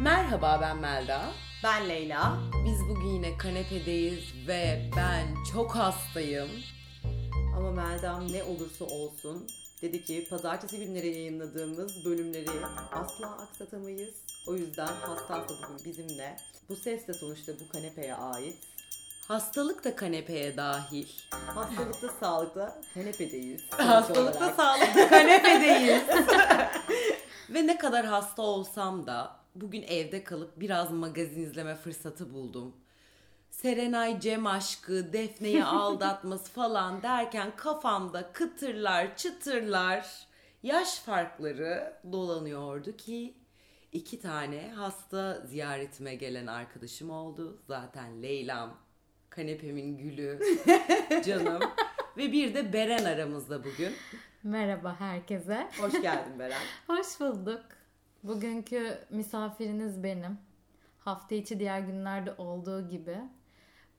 Merhaba 0.00 0.58
ben 0.60 0.76
Melda. 0.76 1.22
Ben 1.64 1.88
Leyla. 1.88 2.38
Biz 2.66 2.88
bugün 2.88 3.06
yine 3.06 3.38
kanepedeyiz 3.38 4.24
ve 4.48 4.90
ben 4.96 5.26
çok 5.52 5.76
hastayım. 5.76 6.48
Ama 7.56 7.70
Melda'm 7.70 8.32
ne 8.32 8.42
olursa 8.42 8.84
olsun 8.84 9.46
dedi 9.82 10.04
ki 10.04 10.26
pazartesi 10.30 10.78
günleri 10.86 11.06
yayınladığımız 11.06 12.04
bölümleri 12.04 12.50
asla 12.92 13.38
aksatamayız. 13.38 14.14
O 14.46 14.54
yüzden 14.54 14.86
hasta 14.86 15.34
hasta 15.34 15.54
bugün 15.62 15.84
bizimle. 15.84 16.36
Bu 16.68 16.76
ses 16.76 17.08
de 17.08 17.14
sonuçta 17.14 17.52
bu 17.52 17.72
kanepeye 17.72 18.14
ait. 18.14 18.56
Hastalık 19.28 19.84
da 19.84 19.96
kanepeye 19.96 20.56
dahil. 20.56 21.06
Hastalıkta 21.30 22.08
sağlıkta 22.20 22.80
kanepedeyiz. 22.94 23.60
sonuç 23.70 23.88
Hastalıkta 23.88 24.38
olarak. 24.38 24.56
sağlıkta 24.56 25.08
kanepedeyiz. 25.08 26.02
ve 27.50 27.66
ne 27.66 27.78
kadar 27.78 28.06
hasta 28.06 28.42
olsam 28.42 29.06
da 29.06 29.45
bugün 29.60 29.82
evde 29.82 30.24
kalıp 30.24 30.60
biraz 30.60 30.92
magazin 30.92 31.42
izleme 31.42 31.74
fırsatı 31.74 32.32
buldum. 32.34 32.76
Serenay 33.50 34.20
Cem 34.20 34.46
aşkı, 34.46 35.12
Defne'yi 35.12 35.64
aldatması 35.64 36.52
falan 36.52 37.02
derken 37.02 37.56
kafamda 37.56 38.32
kıtırlar, 38.32 39.16
çıtırlar, 39.16 40.26
yaş 40.62 40.98
farkları 40.98 41.92
dolanıyordu 42.12 42.96
ki 42.96 43.34
iki 43.92 44.20
tane 44.20 44.72
hasta 44.76 45.40
ziyaretime 45.46 46.14
gelen 46.14 46.46
arkadaşım 46.46 47.10
oldu. 47.10 47.58
Zaten 47.66 48.22
Leyla'm, 48.22 48.74
kanepemin 49.30 49.98
gülü, 49.98 50.40
canım 51.24 51.62
ve 52.16 52.32
bir 52.32 52.54
de 52.54 52.72
Beren 52.72 53.04
aramızda 53.04 53.64
bugün. 53.64 53.92
Merhaba 54.42 55.00
herkese. 55.00 55.68
Hoş 55.80 55.92
geldin 55.92 56.38
Beren. 56.38 56.62
Hoş 56.86 57.20
bulduk. 57.20 57.75
Bugünkü 58.26 58.98
misafiriniz 59.10 60.02
benim. 60.02 60.38
Hafta 60.98 61.34
içi 61.34 61.60
diğer 61.60 61.80
günlerde 61.80 62.32
olduğu 62.38 62.88
gibi. 62.88 63.18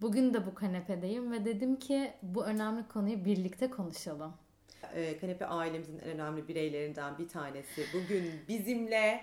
Bugün 0.01 0.33
de 0.33 0.45
bu 0.45 0.55
kanepedeyim 0.55 1.31
ve 1.31 1.45
dedim 1.45 1.79
ki 1.79 2.13
bu 2.21 2.45
önemli 2.45 2.87
konuyu 2.87 3.25
birlikte 3.25 3.69
konuşalım. 3.69 4.33
Ee, 4.93 5.19
kanepe 5.19 5.45
ailemizin 5.45 5.99
en 5.99 6.09
önemli 6.09 6.47
bireylerinden 6.47 7.17
bir 7.17 7.27
tanesi. 7.27 7.85
Bugün 7.93 8.31
bizimle. 8.47 9.21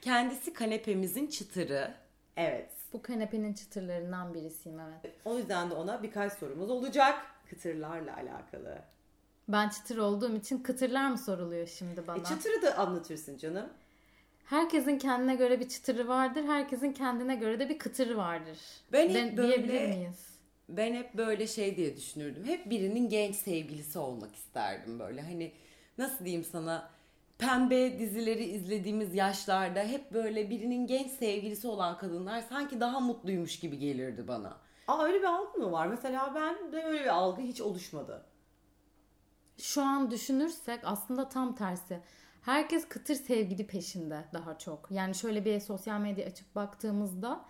Kendisi 0.00 0.52
kanepemizin 0.52 1.26
çıtırı. 1.26 1.94
Evet. 2.36 2.70
Bu 2.92 3.02
kanepenin 3.02 3.54
çıtırlarından 3.54 4.34
birisiyim 4.34 4.80
evet. 4.80 5.14
O 5.24 5.38
yüzden 5.38 5.70
de 5.70 5.74
ona 5.74 6.02
birkaç 6.02 6.32
sorumuz 6.32 6.70
olacak. 6.70 7.18
Kıtırlarla 7.50 8.16
alakalı. 8.16 8.78
Ben 9.48 9.68
çıtır 9.68 9.96
olduğum 9.96 10.36
için 10.36 10.62
kıtırlar 10.62 11.10
mı 11.10 11.18
soruluyor 11.18 11.66
şimdi 11.66 12.06
bana? 12.06 12.18
E, 12.18 12.24
çıtırı 12.24 12.62
da 12.62 12.78
anlatırsın 12.78 13.38
canım. 13.38 13.70
Herkesin 14.48 14.98
kendine 14.98 15.34
göre 15.34 15.60
bir 15.60 15.68
çıtırı 15.68 16.08
vardır. 16.08 16.44
Herkesin 16.44 16.92
kendine 16.92 17.36
göre 17.36 17.60
de 17.60 17.68
bir 17.68 17.78
kıtırı 17.78 18.16
vardır. 18.16 18.58
Ben 18.92 19.08
hep 19.08 19.32
De- 19.32 19.36
böyle- 19.36 19.48
diyebilir 19.68 19.88
miyiz? 19.88 20.38
Ben 20.68 20.94
hep 20.94 21.14
böyle 21.14 21.46
şey 21.46 21.76
diye 21.76 21.96
düşünürdüm. 21.96 22.44
Hep 22.44 22.70
birinin 22.70 23.08
genç 23.08 23.36
sevgilisi 23.36 23.98
olmak 23.98 24.34
isterdim 24.36 24.98
böyle. 24.98 25.22
Hani 25.22 25.52
nasıl 25.98 26.24
diyeyim 26.24 26.44
sana 26.44 26.90
pembe 27.38 27.98
dizileri 27.98 28.44
izlediğimiz 28.44 29.14
yaşlarda 29.14 29.80
hep 29.80 30.12
böyle 30.12 30.50
birinin 30.50 30.86
genç 30.86 31.10
sevgilisi 31.10 31.68
olan 31.68 31.98
kadınlar 31.98 32.40
sanki 32.48 32.80
daha 32.80 33.00
mutluymuş 33.00 33.60
gibi 33.60 33.78
gelirdi 33.78 34.28
bana. 34.28 34.56
Aa 34.88 35.04
öyle 35.04 35.18
bir 35.18 35.24
algı 35.24 35.58
mı 35.58 35.72
var? 35.72 35.86
Mesela 35.86 36.32
ben 36.34 36.72
de 36.72 36.84
öyle 36.84 37.00
bir 37.04 37.14
algı 37.16 37.42
hiç 37.42 37.60
oluşmadı. 37.60 38.26
Şu 39.58 39.82
an 39.82 40.10
düşünürsek 40.10 40.80
aslında 40.84 41.28
tam 41.28 41.54
tersi. 41.54 42.00
Herkes 42.42 42.88
kıtır 42.88 43.14
sevgili 43.14 43.66
peşinde 43.66 44.24
daha 44.32 44.58
çok. 44.58 44.90
Yani 44.90 45.14
şöyle 45.14 45.44
bir 45.44 45.60
sosyal 45.60 46.00
medya 46.00 46.26
açıp 46.26 46.54
baktığımızda 46.54 47.44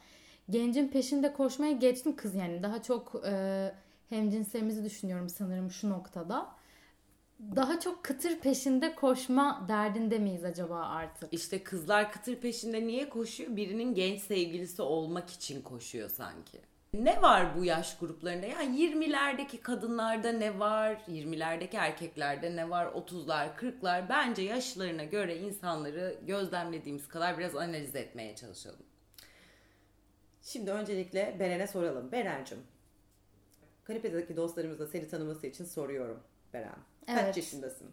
gencin 0.50 0.88
peşinde 0.88 1.32
koşmaya 1.32 1.72
geçtim 1.72 2.16
kız 2.16 2.34
yani. 2.34 2.62
Daha 2.62 2.82
çok 2.82 3.22
e, 3.26 3.74
hemcinslerimizi 4.08 4.84
düşünüyorum 4.84 5.28
sanırım 5.28 5.70
şu 5.70 5.90
noktada. 5.90 6.58
Daha 7.56 7.80
çok 7.80 8.04
kıtır 8.04 8.38
peşinde 8.38 8.94
koşma 8.94 9.64
derdinde 9.68 10.18
miyiz 10.18 10.44
acaba 10.44 10.80
artık? 10.80 11.32
İşte 11.32 11.62
kızlar 11.62 12.12
kıtır 12.12 12.36
peşinde 12.36 12.86
niye 12.86 13.08
koşuyor? 13.08 13.56
Birinin 13.56 13.94
genç 13.94 14.20
sevgilisi 14.20 14.82
olmak 14.82 15.30
için 15.30 15.62
koşuyor 15.62 16.08
sanki. 16.08 16.60
Ne 16.94 17.22
var 17.22 17.56
bu 17.58 17.64
yaş 17.64 17.98
gruplarında? 17.98 18.46
Yani 18.46 18.78
20'lerdeki 18.80 19.60
kadınlarda 19.60 20.32
ne 20.32 20.58
var? 20.58 21.02
20'lerdeki 21.08 21.76
erkeklerde 21.76 22.56
ne 22.56 22.70
var? 22.70 22.86
30'lar, 22.86 23.56
40'lar. 23.56 24.08
Bence 24.08 24.42
yaşlarına 24.42 25.04
göre 25.04 25.36
insanları 25.36 26.20
gözlemlediğimiz 26.26 27.08
kadar 27.08 27.38
biraz 27.38 27.56
analiz 27.56 27.96
etmeye 27.96 28.36
çalışalım. 28.36 28.82
Şimdi 30.42 30.70
öncelikle 30.70 31.36
Beren'e 31.40 31.66
soralım. 31.66 32.12
Beren'cim. 32.12 32.58
Kanepedeki 33.84 34.36
dostlarımız 34.36 34.78
da 34.78 34.86
seni 34.86 35.08
tanıması 35.08 35.46
için 35.46 35.64
soruyorum 35.64 36.20
Beren. 36.52 36.78
Kaç 37.06 37.18
Evet. 37.24 37.36
yaşındasın? 37.36 37.90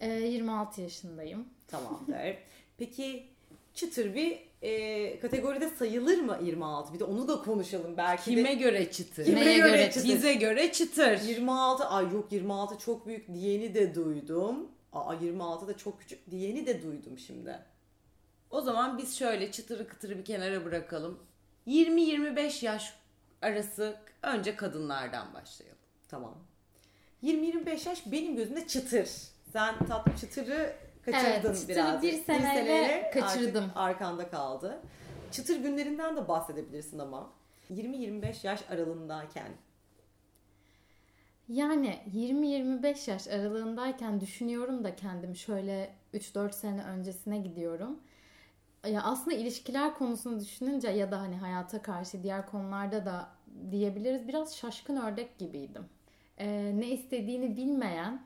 E, 0.00 0.08
26 0.12 0.80
yaşındayım. 0.82 1.48
Tamamdır. 1.68 2.36
Peki 2.78 3.26
çıtır 3.74 4.14
bir 4.14 4.42
e, 4.64 5.20
kategoride 5.20 5.68
sayılır 5.68 6.18
mı 6.18 6.38
26? 6.42 6.94
Bir 6.94 6.98
de 6.98 7.04
onu 7.04 7.28
da 7.28 7.42
konuşalım 7.42 7.96
belki 7.96 8.24
Kime 8.24 8.48
de. 8.48 8.54
göre 8.54 8.90
çıtır? 8.90 9.24
Kime 9.24 9.40
Neye 9.44 9.58
göre 9.58 9.68
göre 9.68 9.90
çıtır? 9.90 10.08
Bize 10.08 10.34
göre 10.34 10.72
çıtır. 10.72 11.20
26 11.20 11.84
ay 11.84 12.04
yok 12.12 12.32
26 12.32 12.78
çok 12.78 13.06
büyük 13.06 13.34
diyeni 13.34 13.74
de 13.74 13.94
duydum. 13.94 14.68
Aa 14.92 15.14
26 15.14 15.68
da 15.68 15.76
çok 15.76 16.00
küçük 16.00 16.30
diyeni 16.30 16.66
de 16.66 16.82
duydum 16.82 17.18
şimdi. 17.18 17.58
O 18.50 18.60
zaman 18.60 18.98
biz 18.98 19.18
şöyle 19.18 19.52
çıtırı 19.52 19.88
kıtırı 19.88 20.18
bir 20.18 20.24
kenara 20.24 20.64
bırakalım. 20.64 21.18
20-25 21.66 22.64
yaş 22.64 22.94
arası 23.42 23.96
önce 24.22 24.56
kadınlardan 24.56 25.34
başlayalım. 25.34 25.78
Tamam. 26.08 26.34
20-25 27.22 27.88
yaş 27.88 28.02
benim 28.06 28.36
gözümde 28.36 28.66
çıtır. 28.66 29.08
Sen 29.52 29.86
tatlı 29.86 30.12
çıtırı 30.20 30.72
kaçırdın 31.04 31.48
Evet, 31.48 31.68
biraz. 31.68 32.02
bir 32.02 32.12
seneyle 32.12 33.10
kaçırdım. 33.14 33.64
Artık 33.64 33.76
arkanda 33.76 34.30
kaldı. 34.30 34.80
Çıtır 35.32 35.56
günlerinden 35.56 36.16
de 36.16 36.28
bahsedebilirsin 36.28 36.98
ama. 36.98 37.30
20-25 37.70 38.46
yaş 38.46 38.70
aralığındayken. 38.70 39.48
Yani 41.48 41.98
20-25 42.14 43.10
yaş 43.10 43.28
aralığındayken 43.28 44.20
düşünüyorum 44.20 44.84
da 44.84 44.96
kendimi 44.96 45.36
şöyle 45.36 45.90
3-4 46.14 46.52
sene 46.52 46.84
öncesine 46.84 47.38
gidiyorum. 47.38 48.00
Ya 48.88 49.02
aslında 49.02 49.36
ilişkiler 49.36 49.94
konusunu 49.94 50.40
düşününce 50.40 50.88
ya 50.88 51.10
da 51.10 51.20
hani 51.20 51.36
hayata 51.36 51.82
karşı 51.82 52.22
diğer 52.22 52.46
konularda 52.46 53.06
da 53.06 53.28
diyebiliriz 53.70 54.28
biraz 54.28 54.56
şaşkın 54.56 54.96
ördek 54.96 55.38
gibiydim. 55.38 55.84
Ee, 56.38 56.72
ne 56.74 56.86
istediğini 56.86 57.56
bilmeyen, 57.56 58.22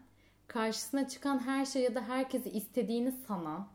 karşısına 0.48 1.09
çıkan 1.09 1.38
her 1.38 1.64
şey 1.66 1.82
ya 1.82 1.94
da 1.94 2.00
herkesi 2.00 2.50
istediğini 2.50 3.12
sanan, 3.12 3.69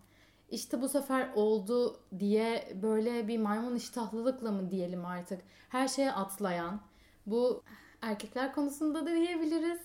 işte 0.49 0.81
bu 0.81 0.89
sefer 0.89 1.29
oldu 1.35 1.99
diye 2.19 2.73
böyle 2.81 3.27
bir 3.27 3.37
maymun 3.37 3.75
iştahlılıkla 3.75 4.51
mı 4.51 4.71
diyelim 4.71 5.05
artık 5.05 5.41
her 5.69 5.87
şeye 5.87 6.11
atlayan, 6.11 6.81
bu 7.25 7.63
erkekler 8.01 8.53
konusunda 8.53 9.05
da 9.05 9.15
diyebiliriz, 9.15 9.81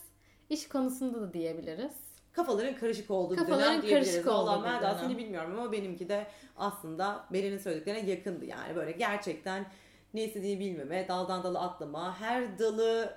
iş 0.51 0.69
konusunda 0.69 1.21
da 1.21 1.33
diyebiliriz. 1.33 1.93
Kafaların 2.33 2.77
karışık 2.77 3.11
olduğu 3.11 3.37
Kafaların 3.37 3.63
dönem 3.63 3.83
diyebiliriz. 3.83 4.13
karışık 4.13 4.33
olduğu 4.33 4.51
Valla 4.51 4.59
Melda 4.59 4.91
dönem. 4.91 4.99
seni 4.99 5.19
bilmiyorum 5.19 5.59
ama 5.59 5.73
benimki 5.73 6.09
de 6.09 6.27
aslında 6.57 7.25
Beren'in 7.33 7.59
söylediklerine 7.59 8.11
yakındı. 8.11 8.45
Yani 8.45 8.77
böyle 8.77 8.93
gerçekten 8.93 9.67
ne 10.15 10.25
istediğini 10.25 10.61
bilmeme, 10.61 11.09
daldan 11.09 11.43
dala 11.43 11.61
atlama, 11.61 12.21
her 12.21 12.59
dalı 12.59 13.15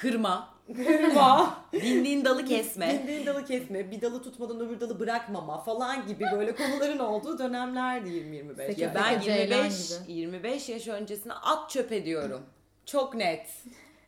Kırma, 0.00 0.54
kırma. 0.76 1.64
dindiğin 1.72 2.24
dalı 2.24 2.44
kesme. 2.44 2.98
Bindiğin 3.00 3.26
dalı 3.26 3.44
kesme, 3.44 3.90
bir 3.90 4.00
dalı 4.00 4.22
tutmadan 4.22 4.60
öbür 4.60 4.80
dalı 4.80 5.00
bırakmama 5.00 5.60
falan 5.64 6.06
gibi 6.06 6.24
böyle 6.32 6.54
konuların 6.54 6.98
olduğu 6.98 7.38
dönemlerdi 7.38 8.08
20-25. 8.08 8.56
Sekiz- 8.66 8.78
Ya 8.82 8.94
ben 8.94 9.20
Ceylan 9.20 9.64
25 9.64 9.88
gibi. 10.06 10.12
25 10.12 10.68
yaş 10.68 10.88
öncesine 10.88 11.32
at 11.32 11.70
çöpe 11.70 12.04
diyorum. 12.04 12.42
Çok 12.86 13.14
net. 13.14 13.46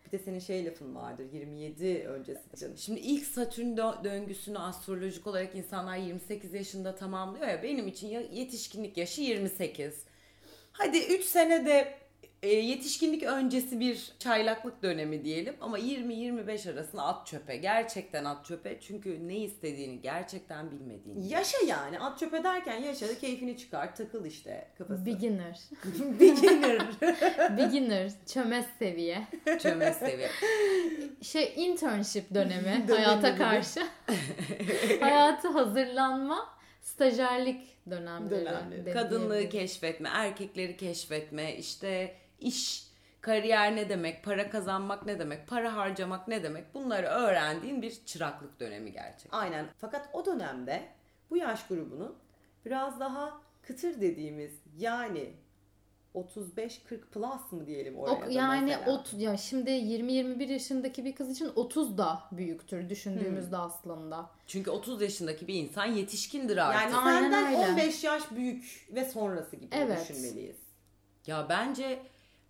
Bir 0.07 0.13
de 0.19 0.19
senin 0.25 0.39
şey 0.39 0.67
lafın 0.67 0.95
vardır 0.95 1.27
27 1.33 2.05
öncesi 2.09 2.41
canım. 2.61 2.77
Şimdi 2.79 3.01
ilk 3.01 3.27
Satürn 3.27 3.77
dö- 3.77 4.05
döngüsünü 4.05 4.59
astrolojik 4.59 5.27
olarak 5.27 5.55
insanlar 5.55 5.97
28 5.97 6.55
yaşında 6.55 6.95
tamamlıyor 6.95 7.49
ya 7.49 7.63
benim 7.63 7.89
için 7.89 8.09
yetişkinlik 8.33 8.97
yaşı 8.97 9.23
28. 9.23 10.05
Hadi 10.73 10.99
3 10.99 11.25
sene 11.25 11.67
de 11.67 11.95
e, 12.43 12.49
yetişkinlik 12.49 13.23
öncesi 13.23 13.81
bir 13.81 14.13
çaylaklık 14.19 14.83
dönemi 14.83 15.25
diyelim 15.25 15.55
ama 15.61 15.79
20-25 15.79 16.73
arasında 16.73 17.03
at 17.03 17.27
çöpe. 17.27 17.57
Gerçekten 17.57 18.25
at 18.25 18.45
çöpe 18.45 18.81
çünkü 18.81 19.29
ne 19.29 19.37
istediğini 19.37 20.01
gerçekten 20.01 20.71
bilmediğini. 20.71 21.29
Yaşa 21.29 21.59
yani 21.67 22.01
at 22.01 22.19
çöpe 22.19 22.45
derken 22.45 22.79
yaşa 22.83 23.09
da 23.09 23.19
keyfini 23.19 23.59
çıkar 23.59 23.97
takıl 23.97 24.25
işte 24.25 24.69
kafası. 24.79 25.07
Beginner. 25.07 25.61
Beginner. 26.21 26.83
Beginner. 27.57 28.13
Çömez 28.27 28.67
seviye. 28.79 29.27
Çömez 29.59 29.97
seviye. 29.97 30.31
Şey 31.23 31.53
internship 31.57 32.35
dönemi 32.35 32.89
Dönemi 32.89 32.93
hayata 32.93 33.37
karşı. 33.37 33.81
Hayatı 35.01 35.49
hazırlanma 35.49 36.49
stajyerlik 36.81 37.91
dönemleri. 37.91 38.31
Dönemleri. 38.31 38.93
Kadınlığı 38.93 39.49
keşfetme, 39.49 40.09
erkekleri 40.13 40.77
keşfetme, 40.77 41.57
işte 41.57 42.22
iş, 42.43 42.87
kariyer 43.21 43.77
ne 43.77 43.89
demek, 43.89 44.25
para 44.25 44.51
kazanmak 44.51 45.07
ne 45.07 45.19
demek, 45.19 45.47
para 45.49 45.77
harcamak 45.77 46.29
ne 46.29 46.43
demek 46.43 46.75
bunları 46.75 47.07
öğrendiğin 47.07 47.83
bir 47.83 48.05
çıraklık 48.07 48.61
dönemi 48.61 48.93
gerçekten. 48.93 49.39
Aynen. 49.39 49.67
Fakat 49.79 50.09
o 50.13 50.27
dönemde 50.27 50.83
bu 51.31 51.37
yaş 51.37 51.67
grubunun 51.67 52.17
biraz 52.65 53.01
daha 53.01 53.41
kıtır 53.63 54.01
dediğimiz 54.01 54.53
yani 54.79 55.31
35-40 56.15 57.01
plus 57.13 57.53
mı 57.53 57.67
diyelim 57.67 57.99
oraya 57.99 58.13
Ok, 58.13 58.27
da 58.27 58.31
yani 58.31 58.65
mesela. 58.71 58.91
ot 58.93 59.15
ya 59.15 59.37
şimdi 59.37 59.71
20-21 59.71 60.53
yaşındaki 60.53 61.05
bir 61.05 61.15
kız 61.15 61.31
için 61.31 61.51
30 61.57 61.99
da 61.99 62.23
büyüktür 62.33 62.89
düşündüğümüzde 62.91 63.57
aslında. 63.57 64.31
Çünkü 64.47 64.71
30 64.71 65.03
yaşındaki 65.03 65.47
bir 65.49 65.55
insan 65.55 65.87
yetişkindir 65.87 66.57
artık. 66.57 66.83
yani 66.83 66.97
Aynen 66.97 67.23
senden 67.23 67.47
öyle. 67.47 67.57
15 67.73 68.05
yaş 68.05 68.23
büyük 68.31 68.89
ve 68.95 69.05
sonrası 69.05 69.57
gibi 69.57 69.75
Evet. 69.77 70.01
düşünmeliyiz. 70.11 70.57
Ya 71.27 71.47
bence 71.49 72.03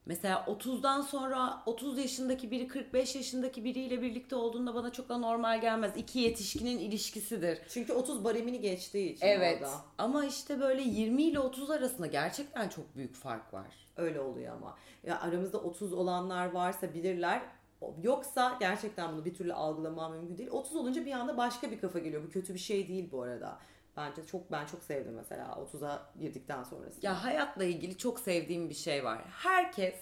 mesela 0.07 0.45
30'dan 0.49 1.01
sonra 1.01 1.63
30 1.67 1.99
yaşındaki 1.99 2.51
biri 2.51 2.69
45 2.69 3.17
yaşındaki 3.17 3.65
biriyle 3.65 4.03
birlikte 4.03 4.37
olduğunda 4.37 4.75
bana 4.75 4.93
çok 4.93 5.09
da 5.09 5.19
normal 5.19 5.61
gelmez. 5.61 5.93
İki 5.97 6.19
yetişkinin 6.19 6.79
ilişkisidir. 6.79 7.59
Çünkü 7.69 7.93
30 7.93 8.25
baremini 8.25 8.61
geçtiği 8.61 9.13
için 9.13 9.27
Evet. 9.27 9.63
orada. 9.63 9.73
Ama 9.99 10.25
işte 10.25 10.61
böyle 10.61 10.83
20 10.83 11.23
ile 11.23 11.39
30 11.39 11.71
arasında 11.71 12.07
gerçekten 12.07 12.69
çok 12.69 12.97
büyük 12.97 13.15
fark 13.15 13.55
var. 13.55 13.67
Öyle 13.97 14.21
oluyor 14.21 14.55
ama. 14.57 14.77
Ya 15.05 15.21
aramızda 15.21 15.59
30 15.59 15.93
olanlar 15.93 16.51
varsa 16.53 16.95
bilirler. 16.95 17.43
Yoksa 18.03 18.57
gerçekten 18.61 19.13
bunu 19.13 19.25
bir 19.25 19.35
türlü 19.35 19.55
algılamam 19.55 20.13
mümkün 20.13 20.39
değil. 20.39 20.51
30 20.51 20.77
olunca 20.77 21.07
bir 21.07 21.13
anda 21.13 21.37
başka 21.37 21.71
bir 21.71 21.81
kafa 21.81 21.99
geliyor. 21.99 22.23
Bu 22.27 22.31
kötü 22.31 22.55
bir 22.55 22.59
şey 22.59 22.89
değil 22.89 23.09
bu 23.13 23.23
arada. 23.23 23.59
Bence 23.97 24.27
çok 24.27 24.53
ben 24.53 24.67
çok 24.67 24.85
sevdim 24.85 25.15
mesela 25.15 25.59
30'a 25.73 26.13
girdikten 26.21 26.65
sonrası. 26.65 26.99
Ya 27.03 27.25
hayatla 27.25 27.65
ilgili 27.65 27.99
çok 27.99 28.21
sevdiğim 28.21 28.71
bir 28.71 28.75
şey 28.75 29.05
var. 29.05 29.23
Herkes 29.31 29.95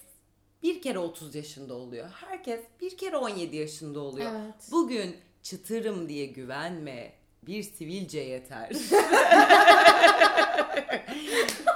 bir 0.63 0.83
kere 0.83 0.99
30 0.99 1.35
yaşında 1.35 1.75
oluyor. 1.75 2.11
Herkes 2.11 2.61
bir 2.81 2.97
kere 2.97 3.17
17 3.17 3.57
yaşında 3.57 4.01
oluyor. 4.01 4.33
Evet. 4.33 4.55
Bugün 4.71 5.17
çıtırım 5.43 6.09
diye 6.09 6.27
güvenme. 6.27 7.13
Bir 7.43 7.63
sivilce 7.63 8.21
yeter. 8.21 8.71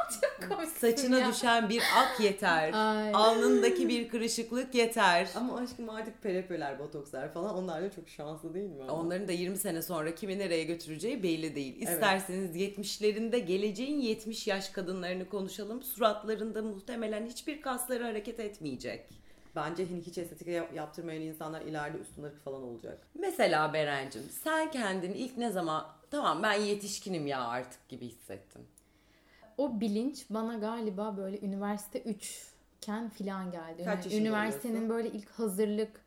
Saçına 0.78 1.18
ya. 1.18 1.28
düşen 1.28 1.68
bir 1.68 1.82
ak 1.96 2.20
yeter. 2.20 2.70
Ay. 2.72 3.10
Alnındaki 3.14 3.88
bir 3.88 4.08
kırışıklık 4.08 4.74
yeter. 4.74 5.28
Ama 5.34 5.58
aşkım 5.58 5.90
artık 5.90 6.22
perepeler, 6.22 6.78
botokslar 6.78 7.32
falan 7.32 7.54
onlar 7.54 7.82
da 7.82 7.90
çok 7.90 8.08
şanslı 8.08 8.54
değil 8.54 8.70
mi? 8.70 8.82
ama? 8.82 8.92
Onların 8.92 9.28
da 9.28 9.32
20 9.32 9.56
sene 9.56 9.82
sonra 9.82 10.14
kimi 10.14 10.38
nereye 10.38 10.64
götüreceği 10.64 11.22
belli 11.22 11.54
değil. 11.54 11.76
İsterseniz 11.80 12.56
70'lerinde 12.56 13.38
geleceğin 13.38 14.00
70 14.00 14.46
yaş 14.46 14.68
kadınlarını 14.68 15.28
konuşalım. 15.28 15.82
Suratlarında 15.82 16.62
muhtemelen 16.62 17.26
hiçbir 17.26 17.62
kasları 17.62 18.04
hareket 18.04 18.40
etmeyecek. 18.40 19.24
Bence 19.56 19.86
hani 19.86 20.00
hiç 20.02 20.18
estetik 20.18 20.48
yap- 20.48 20.74
yaptırmayan 20.74 21.22
insanlar 21.22 21.62
ileride 21.62 21.98
üstün 21.98 22.22
ırk 22.22 22.44
falan 22.44 22.62
olacak. 22.62 22.98
Mesela 23.14 23.72
Berencim 23.72 24.22
sen 24.44 24.70
kendini 24.70 25.16
ilk 25.16 25.36
ne 25.36 25.50
zaman 25.50 25.86
tamam 26.10 26.42
ben 26.42 26.52
yetişkinim 26.52 27.26
ya 27.26 27.40
artık 27.46 27.88
gibi 27.88 28.08
hissettin. 28.08 28.62
O 29.58 29.80
bilinç 29.80 30.26
bana 30.30 30.54
galiba 30.58 31.16
böyle 31.16 31.40
üniversite 31.40 32.00
3 32.02 32.46
iken 32.76 33.08
filan 33.08 33.50
geldi. 33.50 33.84
Kaç 33.84 34.06
Yani 34.06 34.16
üniversitenin 34.20 34.74
oluyorsun? 34.74 34.96
böyle 34.96 35.10
ilk 35.10 35.30
hazırlık 35.30 36.03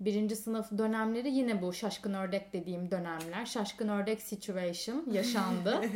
birinci 0.00 0.36
sınıf 0.36 0.70
dönemleri 0.78 1.30
yine 1.32 1.62
bu 1.62 1.72
şaşkın 1.72 2.14
ördek 2.14 2.52
dediğim 2.52 2.90
dönemler. 2.90 3.46
Şaşkın 3.46 3.88
ördek 3.88 4.22
situation 4.22 5.04
yaşandı. 5.12 5.80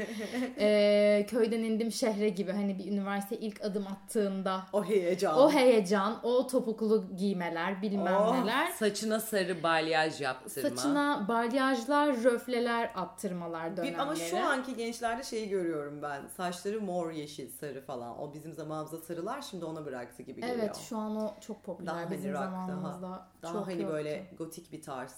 Ee, 0.59 1.27
köyden 1.31 1.59
indim 1.63 1.93
şehre 1.93 2.29
gibi 2.29 2.53
hani 2.53 2.79
bir 2.79 2.93
üniversite 2.93 3.37
ilk 3.39 3.65
adım 3.65 3.87
attığında 3.87 4.63
O 4.73 4.85
heyecan. 4.85 5.39
o 5.39 5.53
heyecan, 5.53 6.21
o 6.23 6.47
topuklu 6.47 7.05
giymeler, 7.17 7.83
bilmem 7.83 8.17
Oh, 8.17 8.41
neler. 8.41 8.67
Saçına 8.71 9.21
sarı 9.21 9.63
balyaj 9.63 10.21
yaptırma. 10.21 10.69
Saçına 10.71 11.25
balyajlar, 11.29 12.25
röfleler 12.25 12.91
attırmalar 12.95 13.73
Bir- 13.73 13.77
dönemleri. 13.77 14.01
ama 14.03 14.15
şu 14.17 14.39
anki 14.39 14.77
gençlerde 14.77 15.23
şeyi 15.23 15.49
görüyorum 15.49 16.03
ben. 16.03 16.27
Saçları 16.37 16.81
mor, 16.81 17.11
yeşil, 17.11 17.51
sarı 17.51 17.81
falan. 17.81 18.19
O 18.19 18.35
bizim 18.35 18.53
zamanımızda 18.53 18.97
sarılar 18.99 19.43
şimdi 19.43 19.65
ona 19.65 19.85
bıraktı 19.87 20.23
gibi 20.23 20.41
geliyor. 20.41 20.59
Evet 20.63 20.77
şu 20.89 20.97
an 20.99 21.17
o 21.17 21.35
çok 21.41 21.65
popüler 21.65 21.87
Daha 21.95 22.01
hani 22.01 22.11
bizim 22.11 22.33
rock, 22.33 22.43
zamanımızda. 22.43 23.01
Daha 23.40 23.40
çok 23.43 23.67
hani 23.67 23.83
yoktu. 23.83 23.95
böyle 23.95 24.27
gotik 24.39 24.73
bir 24.73 24.83
tarz. 24.83 25.15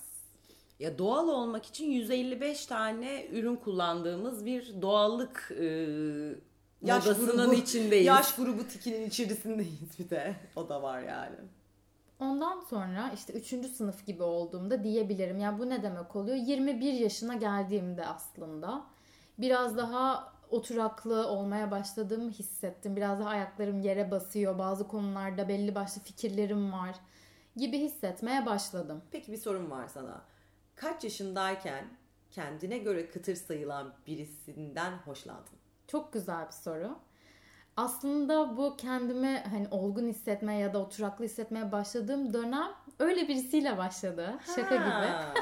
Ya 0.80 0.98
doğal 0.98 1.28
olmak 1.28 1.66
için 1.66 1.84
155 1.90 2.66
tane 2.66 3.26
ürün 3.26 3.56
kullandığımız 3.56 4.44
bir 4.44 4.82
doğallık 4.82 5.52
e, 5.60 5.64
Yaş 6.82 7.06
modasının 7.06 7.50
grubu- 7.50 7.54
içindeyiz. 7.62 8.06
Yaş 8.06 8.34
grubu 8.36 8.68
tikinin 8.68 9.06
içerisindeyiz 9.06 9.98
bir 9.98 10.10
de. 10.10 10.36
O 10.56 10.68
da 10.68 10.82
var 10.82 11.00
yani. 11.00 11.36
Ondan 12.20 12.60
sonra 12.60 13.10
işte 13.14 13.32
3. 13.32 13.46
sınıf 13.76 14.06
gibi 14.06 14.22
olduğumda 14.22 14.84
diyebilirim. 14.84 15.38
Yani 15.40 15.58
bu 15.58 15.68
ne 15.68 15.82
demek 15.82 16.16
oluyor? 16.16 16.36
21 16.36 16.92
yaşına 16.92 17.34
geldiğimde 17.34 18.06
aslında 18.06 18.84
biraz 19.38 19.76
daha 19.76 20.32
oturaklı 20.50 21.26
olmaya 21.28 21.70
başladığımı 21.70 22.30
hissettim. 22.30 22.96
Biraz 22.96 23.20
daha 23.20 23.28
ayaklarım 23.28 23.80
yere 23.80 24.10
basıyor. 24.10 24.58
Bazı 24.58 24.88
konularda 24.88 25.48
belli 25.48 25.74
başlı 25.74 26.02
fikirlerim 26.02 26.72
var 26.72 26.96
gibi 27.56 27.78
hissetmeye 27.78 28.46
başladım. 28.46 29.02
Peki 29.10 29.32
bir 29.32 29.36
sorum 29.36 29.70
var 29.70 29.88
sana. 29.88 30.22
Kaç 30.74 31.04
yaşındayken 31.04 31.84
kendine 32.30 32.78
göre 32.78 33.10
kıtır 33.10 33.34
sayılan 33.34 33.94
birisinden 34.06 34.92
hoşlandın? 34.92 35.58
Çok 35.88 36.12
güzel 36.12 36.46
bir 36.46 36.52
soru. 36.52 36.98
Aslında 37.76 38.56
bu 38.56 38.76
kendimi 38.76 39.42
hani 39.50 39.68
olgun 39.70 40.06
hissetmeye 40.06 40.60
ya 40.60 40.74
da 40.74 40.78
oturaklı 40.78 41.24
hissetmeye 41.24 41.72
başladığım 41.72 42.32
dönem 42.32 42.68
öyle 42.98 43.28
birisiyle 43.28 43.78
başladı. 43.78 44.38
Şaka 44.56 44.74
gibi. 44.76 44.84
Ha. 44.84 45.34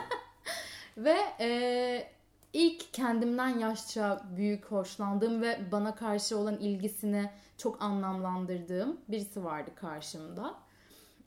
Ve 0.97 1.17
e, 1.41 2.13
ilk 2.53 2.95
kendimden 2.95 3.59
yaşça 3.59 4.23
büyük 4.37 4.65
hoşlandığım 4.65 5.43
ve 5.43 5.61
bana 5.73 5.95
karşı 5.95 6.39
olan 6.39 6.57
ilgisini 6.57 7.31
çok 7.57 7.83
anlamlandırdığım 7.83 9.01
birisi 9.09 9.45
vardı 9.45 9.71
karşımda. 9.75 10.55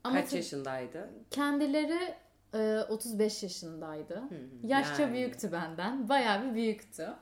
Ama 0.03 0.21
Kaç 0.21 0.33
yaşındaydı? 0.33 1.09
kendileri 1.31 2.15
e, 2.53 2.79
35 2.89 3.43
yaşındaydı. 3.43 4.23
Yaşça 4.63 5.01
Yani. 5.01 5.13
büyüktü 5.13 5.51
benden. 5.51 6.09
Bayağı 6.09 6.43
bir 6.49 6.53
büyüktü. 6.53 7.09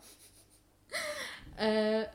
E, 1.60 2.08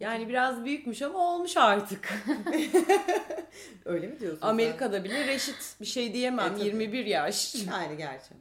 Yani 0.00 0.28
biraz 0.28 0.64
büyükmüş 0.64 1.02
ama 1.02 1.18
olmuş 1.18 1.56
artık. 1.56 2.08
Öyle 3.84 4.06
mi 4.06 4.20
diyorsun 4.20 4.40
sen? 4.40 4.48
Amerika'da 4.48 5.04
bile 5.04 5.26
reşit 5.26 5.76
bir 5.80 5.86
şey 5.86 6.14
diyemem. 6.14 6.46
E, 6.46 6.58
tabii. 6.58 6.64
21 6.64 7.06
yaş. 7.06 7.54
Aynı 7.72 7.94
gerçi. 7.94 8.34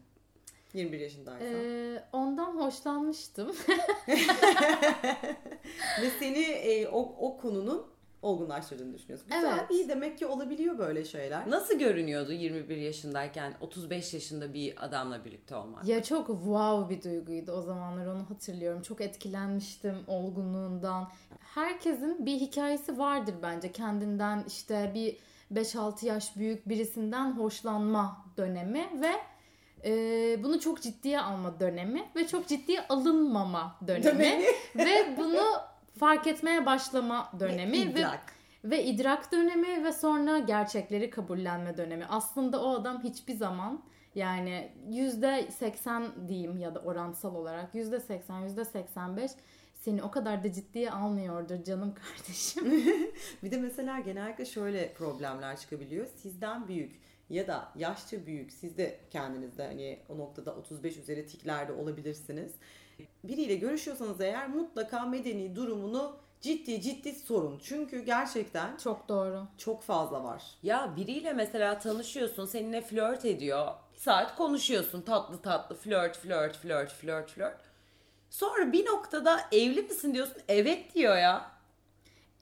21 0.73 1.00
yaşındaysan. 1.00 1.47
e, 1.53 2.03
ondan 2.13 2.51
hoşlanmıştım. 2.57 3.55
Ve 6.01 6.09
seni 6.19 6.41
e, 6.41 6.88
o, 6.88 7.00
o 7.19 7.38
konunun 7.38 7.88
olgunlaştırdığını 8.22 8.93
düşünüyorsun. 8.93 9.27
Güzel, 9.29 9.53
Evet. 9.60 9.72
iyi 9.72 9.89
demek 9.89 10.17
ki 10.19 10.25
olabiliyor 10.25 10.77
böyle 10.77 11.05
şeyler. 11.05 11.50
Nasıl 11.50 11.79
görünüyordu 11.79 12.31
21 12.31 12.77
yaşındayken 12.77 13.53
35 13.62 14.13
yaşında 14.13 14.53
bir 14.53 14.86
adamla 14.86 15.25
birlikte 15.25 15.55
olmak? 15.55 15.88
Ya 15.88 16.03
çok 16.03 16.27
wow 16.27 16.95
bir 16.95 17.03
duyguydu 17.03 17.51
o 17.51 17.62
zamanlar 17.62 18.05
onu 18.05 18.29
hatırlıyorum. 18.29 18.81
Çok 18.81 19.01
etkilenmiştim 19.01 19.95
olgunluğundan. 20.07 21.10
Herkesin 21.39 22.25
bir 22.25 22.36
hikayesi 22.39 22.98
vardır 22.98 23.36
bence 23.43 23.72
kendinden 23.72 24.43
işte 24.48 24.91
bir 24.93 25.17
5-6 25.53 26.05
yaş 26.05 26.36
büyük 26.38 26.69
birisinden 26.69 27.31
hoşlanma 27.31 28.25
dönemi 28.38 28.89
ve 29.01 29.12
e, 29.86 30.43
bunu 30.43 30.60
çok 30.60 30.81
ciddiye 30.81 31.19
alma 31.22 31.60
dönemi 31.60 32.10
ve 32.15 32.27
çok 32.27 32.48
ciddiye 32.48 32.88
alınmama 32.88 33.75
dönemi, 33.88 34.03
Dönemi. 34.03 34.43
ve 34.75 35.17
bunu 35.17 35.43
fark 35.99 36.27
etmeye 36.27 36.65
başlama 36.65 37.31
dönemi 37.39 37.77
ve 37.77 37.99
İdrak. 37.99 38.33
ve 38.63 38.83
idrak 38.83 39.31
dönemi 39.31 39.83
ve 39.83 39.91
sonra 39.91 40.39
gerçekleri 40.39 41.09
kabullenme 41.09 41.77
dönemi. 41.77 42.05
Aslında 42.05 42.63
o 42.63 42.69
adam 42.69 43.03
hiçbir 43.03 43.33
zaman 43.33 43.83
yani 44.15 44.71
yüzde 44.89 45.51
seksen 45.51 46.27
diyeyim 46.27 46.57
ya 46.57 46.75
da 46.75 46.79
oransal 46.79 47.35
olarak 47.35 47.75
yüzde 47.75 47.99
seksen, 47.99 48.39
yüzde 48.39 48.65
seksen 48.65 49.17
beş 49.17 49.31
seni 49.73 50.03
o 50.03 50.11
kadar 50.11 50.43
da 50.43 50.53
ciddiye 50.53 50.91
almıyordur 50.91 51.63
canım 51.63 51.93
kardeşim. 51.93 52.65
Bir 53.43 53.51
de 53.51 53.57
mesela 53.57 53.99
genellikle 53.99 54.45
şöyle 54.45 54.93
problemler 54.93 55.57
çıkabiliyor. 55.57 56.07
Sizden 56.15 56.67
büyük 56.67 56.99
ya 57.29 57.47
da 57.47 57.71
yaşça 57.75 58.25
büyük 58.25 58.51
siz 58.53 58.77
de 58.77 58.99
kendinizde 59.11 59.67
hani 59.67 59.99
o 60.09 60.17
noktada 60.17 60.55
35 60.55 60.97
üzeri 60.97 61.27
tiklerde 61.27 61.73
olabilirsiniz. 61.73 62.51
Biriyle 63.23 63.55
görüşüyorsanız 63.55 64.21
eğer 64.21 64.47
mutlaka 64.49 64.99
medeni 65.05 65.55
durumunu 65.55 66.17
ciddi 66.41 66.81
ciddi 66.81 67.13
sorun. 67.13 67.59
Çünkü 67.63 67.99
gerçekten 68.05 68.77
Çok 68.77 69.09
doğru. 69.09 69.43
çok 69.57 69.83
fazla 69.83 70.23
var. 70.23 70.43
Ya 70.63 70.93
biriyle 70.95 71.33
mesela 71.33 71.79
tanışıyorsun, 71.79 72.45
seninle 72.45 72.81
flört 72.81 73.25
ediyor. 73.25 73.67
Bir 73.93 73.99
saat 73.99 74.35
konuşuyorsun 74.35 75.01
tatlı 75.01 75.41
tatlı 75.41 75.75
flört 75.75 76.17
flört 76.17 76.57
flört 76.57 76.91
flört 76.93 77.31
flört. 77.31 77.57
Sonra 78.29 78.71
bir 78.71 78.85
noktada 78.85 79.39
evli 79.51 79.81
misin 79.81 80.13
diyorsun. 80.13 80.37
Evet 80.47 80.95
diyor 80.95 81.17
ya. 81.17 81.51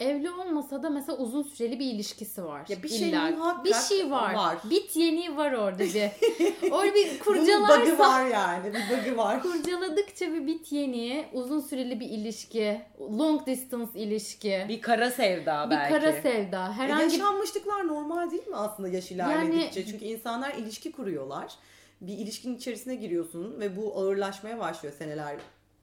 Evli 0.03 0.31
olmasa 0.31 0.83
da 0.83 0.89
mesela 0.89 1.17
uzun 1.17 1.43
süreli 1.43 1.79
bir 1.79 1.86
ilişkisi 1.86 2.45
var. 2.45 2.65
Ya 2.69 2.83
bir 2.83 2.89
şey 2.89 3.10
İlla. 3.10 3.31
muhakkak 3.31 3.65
bir 3.65 3.74
şey 3.74 4.12
var. 4.12 4.33
var. 4.33 4.57
Bit 4.69 4.95
yeniği 4.95 5.38
var 5.38 5.51
orada 5.51 5.79
bir. 5.83 5.93
orada 6.72 6.93
bir 6.95 7.05
Bunun 7.05 7.15
bug'ı 7.15 7.19
kurcalarsa 7.19 8.00
var 8.00 8.25
yani. 8.27 8.74
Bir 8.74 8.74
bug'ı 8.98 9.17
var. 9.17 9.41
kurcaladıkça 9.41 10.33
bir 10.33 10.48
bit 10.48 10.72
yeniği, 10.72 11.25
uzun 11.33 11.60
süreli 11.60 12.00
bir 12.00 12.10
ilişki, 12.10 12.81
long 13.00 13.45
distance 13.48 14.00
ilişki, 14.00 14.65
Bir 14.69 14.81
kara 14.81 15.12
sevda 15.12 15.65
bir 15.65 15.72
belki. 15.75 15.93
kara 15.93 16.12
sevda, 16.22 16.67
E, 16.69 16.72
herhangi 16.74 17.03
yaşanmışlıklar 17.03 17.88
normal 17.88 18.31
değil 18.31 18.48
mi 18.48 18.55
aslında 18.55 18.89
yaş 18.89 19.12
ilerledikçe? 19.12 19.86
Çünkü 19.86 20.05
insanlar 20.05 20.53
ilişki 20.53 20.91
kuruyorlar. 20.91 21.53
Bir 22.01 22.13
ilişkinin 22.17 22.55
içerisine 22.57 22.95
giriyorsun 22.95 23.60
ve 23.60 23.77
bu 23.77 23.98
ağırlaşmaya 24.00 24.60
başlıyor 24.60 24.93
seneler 24.98 25.36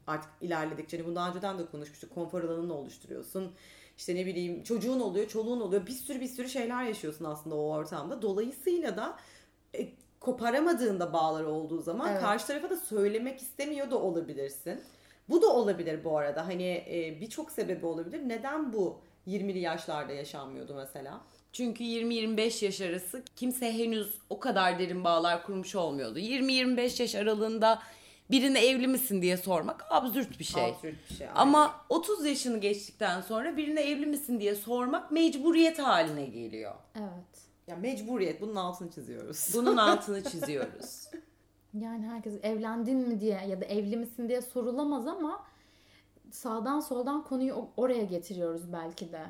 artık 0.06 0.30
ilerledikçe. 0.40 0.96
Hani 0.96 1.06
bunu 1.06 1.16
daha 1.16 1.28
önceden 1.30 1.58
de 1.58 1.66
konuşmuştuk. 1.66 2.14
Konfor 2.14 2.44
alanını 2.44 2.74
oluşturuyorsun. 2.74 3.52
İşte 4.00 4.14
ne 4.14 4.26
bileyim 4.26 4.62
çocuğun 4.62 5.00
oluyor, 5.00 5.28
çoluğun 5.28 5.60
oluyor. 5.60 5.86
Bir 5.86 5.92
sürü 5.92 6.20
bir 6.20 6.26
sürü 6.26 6.48
şeyler 6.48 6.84
yaşıyorsun 6.84 7.24
aslında 7.24 7.56
o 7.56 7.70
ortamda. 7.70 8.22
Dolayısıyla 8.22 8.96
da 8.96 9.16
e, 9.74 9.88
koparamadığında 10.20 11.12
bağlar 11.12 11.44
olduğu 11.44 11.82
zaman 11.82 12.10
Evet. 12.12 12.20
karşı 12.20 12.46
tarafa 12.46 12.70
da 12.70 12.76
söylemek 12.76 13.42
istemiyor 13.42 13.90
da 13.90 13.98
olabilirsin. 13.98 14.80
Bu 15.28 15.42
da 15.42 15.46
olabilir 15.46 16.04
bu 16.04 16.18
arada. 16.18 16.46
Hani 16.46 16.84
e, 16.90 17.18
birçok 17.20 17.50
sebebi 17.50 17.86
olabilir. 17.86 18.20
Neden 18.28 18.72
bu 18.72 18.98
20'li 19.26 19.58
yaşlarda 19.58 20.12
yaşanmıyordu 20.12 20.74
mesela? 20.74 21.20
Çünkü 21.52 21.84
20-25 21.84 22.64
yaş 22.64 22.80
arası 22.80 23.22
kimse 23.36 23.72
henüz 23.72 24.18
o 24.30 24.40
kadar 24.40 24.78
derin 24.78 25.04
bağlar 25.04 25.42
kurmuş 25.42 25.74
olmuyordu. 25.74 26.18
20-25 26.18 27.02
yaş 27.02 27.14
aralığında 27.14 27.82
birine 28.30 28.66
evli 28.66 28.86
misin 28.88 29.22
diye 29.22 29.36
sormak 29.36 29.86
absürt 29.90 30.38
bir 30.38 30.44
şey. 30.44 30.64
Absürt 30.64 31.10
bir 31.10 31.14
şey. 31.14 31.26
Ama 31.34 31.74
30 31.88 32.26
yaşını 32.26 32.58
geçtikten 32.58 33.20
sonra 33.20 33.56
birine 33.56 33.80
evli 33.80 34.06
misin 34.06 34.40
diye 34.40 34.54
sormak 34.54 35.10
mecburiyet 35.10 35.78
haline 35.78 36.24
geliyor. 36.24 36.74
Evet. 36.94 37.40
ya 37.66 37.76
mecburiyet 37.76 38.40
bunun 38.40 38.56
altını 38.56 38.90
çiziyoruz. 38.90 39.48
Bunun 39.54 39.76
altını 39.76 40.24
çiziyoruz. 40.24 41.10
Yani 41.74 42.06
herkes 42.06 42.34
evlendin 42.42 42.96
mi 43.08 43.20
diye 43.20 43.40
ya 43.48 43.60
da 43.60 43.64
evli 43.64 43.96
misin 43.96 44.28
diye 44.28 44.42
sorulamaz 44.42 45.06
ama 45.06 45.44
sağdan 46.30 46.80
soldan 46.80 47.24
konuyu 47.24 47.68
oraya 47.76 48.04
getiriyoruz 48.04 48.72
belki 48.72 49.12
de 49.12 49.22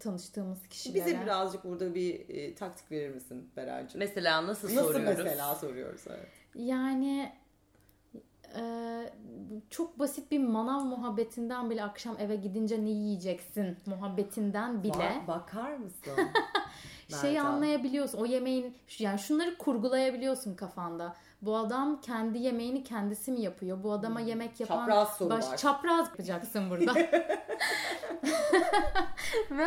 tanıştığımız 0.00 0.68
kişilere. 0.68 1.06
Bize 1.06 1.20
birazcık 1.22 1.64
burada 1.64 1.94
bir 1.94 2.28
e, 2.28 2.54
taktik 2.54 2.90
verir 2.90 3.14
misin 3.14 3.50
Berancığım? 3.56 3.98
Mesela 3.98 4.46
nasıl, 4.46 4.68
Nasıl 4.68 4.92
soruyoruz? 4.92 5.18
mesela 5.24 5.54
soruyoruz? 5.54 6.00
Evet. 6.08 6.28
Yani 6.54 7.32
e, 8.56 8.62
çok 9.70 9.98
basit 9.98 10.30
bir 10.30 10.38
manav 10.38 10.80
muhabbetinden 10.80 11.70
bile 11.70 11.84
akşam 11.84 12.16
eve 12.18 12.36
gidince 12.36 12.84
ne 12.84 12.90
yiyeceksin 12.90 13.76
muhabbetinden 13.86 14.82
bile 14.82 14.92
Ba- 14.92 15.26
bakar 15.26 15.76
mısın? 15.76 16.12
şeyi 17.20 17.40
anlayabiliyorsun. 17.40 18.18
O 18.18 18.26
yemeğin 18.26 18.76
yani 18.98 19.18
şunları 19.18 19.58
kurgulayabiliyorsun 19.58 20.54
kafanda. 20.54 21.16
Bu 21.42 21.56
adam 21.56 22.00
kendi 22.00 22.38
yemeğini 22.38 22.84
kendisi 22.84 23.32
mi 23.32 23.40
yapıyor? 23.40 23.82
Bu 23.82 23.92
adama 23.92 24.20
yemek 24.20 24.60
yapan 24.60 24.76
Hmm. 24.76 24.86
Çapraz 24.86 25.16
sorular. 25.16 25.38
baş 25.38 25.60
çapraz 25.60 26.06
yapacaksın 26.06 26.70
burada. 26.70 26.94
Ve 29.50 29.66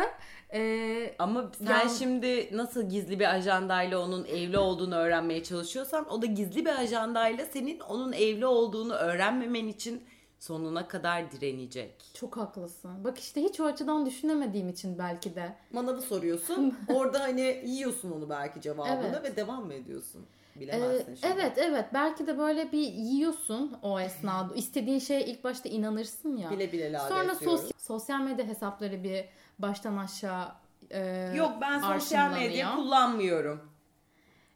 e, 0.52 1.14
Ama 1.18 1.50
sen 1.58 1.66
Yani- 1.66 1.90
şimdi 1.98 2.56
nasıl 2.56 2.88
gizli 2.90 3.20
bir 3.20 3.34
ajandayla 3.34 3.98
onun 3.98 4.24
evli 4.24 4.58
olduğunu 4.58 4.94
öğrenmeye 4.94 5.42
çalışıyorsan 5.42 6.10
o 6.12 6.22
da 6.22 6.26
gizli 6.26 6.64
bir 6.64 6.80
ajandayla 6.80 7.46
senin 7.46 7.80
onun 7.80 8.12
evli 8.12 8.46
olduğunu 8.46 8.92
öğrenmemen 8.94 9.66
için 9.66 10.02
sonuna 10.38 10.88
kadar 10.88 11.30
direnecek. 11.32 11.94
çok 12.14 12.36
haklısın. 12.36 13.04
Bak 13.04 13.18
işte 13.18 13.42
hiç 13.42 13.60
o 13.60 13.64
açıdan 13.64 14.06
düşünemediğim 14.06 14.68
için 14.68 14.98
belki 14.98 15.34
de. 15.34 15.52
Manavı 15.72 16.02
soruyorsun. 16.02 16.74
Orada 16.94 17.20
hani 17.20 17.62
yiyorsun 17.66 18.10
onu 18.12 18.30
belki 18.30 18.60
cevabını 18.60 19.10
Evet. 19.16 19.24
ve 19.24 19.36
devam 19.36 19.66
mı 19.66 19.74
ediyorsun? 19.74 20.26
Ee, 20.56 20.60
Bilemezsin 20.60 21.14
şimdi. 21.14 21.34
evet 21.34 21.52
evet 21.58 21.84
belki 21.94 22.26
de 22.26 22.38
böyle 22.38 22.72
bir 22.72 22.92
yiyorsun 22.92 23.76
o 23.82 24.00
esnada. 24.00 24.54
İstediğin 24.54 24.98
şeye 24.98 25.26
ilk 25.26 25.44
başta 25.44 25.68
inanırsın 25.68 26.36
ya. 26.36 26.50
Bile 26.50 26.72
bile 26.72 26.92
lade 26.92 27.08
Sonra 27.08 27.32
sos- 27.32 27.72
sosyal 27.78 28.20
medya 28.20 28.46
hesapları 28.46 29.04
bir 29.04 29.24
baştan 29.58 29.96
aşağı 29.96 30.52
e, 30.90 31.32
Yok 31.36 31.52
ben 31.60 31.78
sosyal 31.78 32.30
medya 32.32 32.76
kullanmıyorum. 32.76 33.72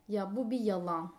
Ya 0.08 0.36
bu 0.36 0.50
bir 0.50 0.60
yalan. 0.60 1.12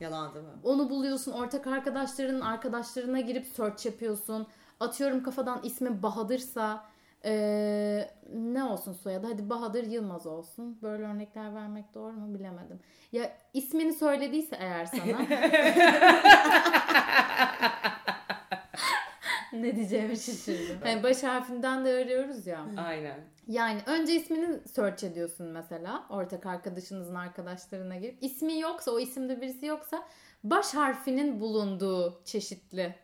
Yalan 0.00 0.34
değil 0.34 0.44
mi? 0.44 0.50
Onu 0.64 0.90
buluyorsun 0.90 1.32
ortak 1.32 1.66
arkadaşlarının 1.66 2.40
arkadaşlarına 2.40 3.20
girip 3.20 3.46
search 3.46 3.86
yapıyorsun. 3.86 4.46
Atıyorum 4.80 5.22
kafadan 5.22 5.60
ismi 5.62 6.02
Bahadır'sa 6.02 6.84
e, 7.24 8.10
ne 8.34 8.64
olsun 8.64 8.92
soyadı? 8.92 9.26
Hadi 9.26 9.50
Bahadır 9.50 9.84
Yılmaz 9.84 10.26
olsun. 10.26 10.78
Böyle 10.82 11.02
örnekler 11.02 11.54
vermek 11.54 11.94
doğru 11.94 12.12
mu 12.12 12.34
bilemedim. 12.34 12.80
Ya 13.12 13.36
ismini 13.54 13.92
söylediyse 13.92 14.56
eğer 14.60 14.84
sana. 14.84 15.02
ne 19.52 19.76
diyeceğimi 19.76 20.16
şaşırdım. 20.16 20.78
Hani 20.82 21.02
baş 21.02 21.22
harfinden 21.22 21.84
de 21.84 21.88
arıyoruz 21.88 22.46
ya. 22.46 22.66
Aynen. 22.76 23.20
Yani 23.48 23.80
önce 23.86 24.14
ismini 24.14 24.68
search 24.68 25.04
ediyorsun 25.04 25.46
mesela. 25.46 26.06
Ortak 26.10 26.46
arkadaşınızın 26.46 27.14
arkadaşlarına 27.14 27.96
girip. 27.96 28.18
İsmi 28.20 28.60
yoksa, 28.60 28.90
o 28.90 29.00
isimde 29.00 29.40
birisi 29.40 29.66
yoksa 29.66 30.02
baş 30.44 30.74
harfinin 30.74 31.40
bulunduğu 31.40 32.22
çeşitli 32.24 32.94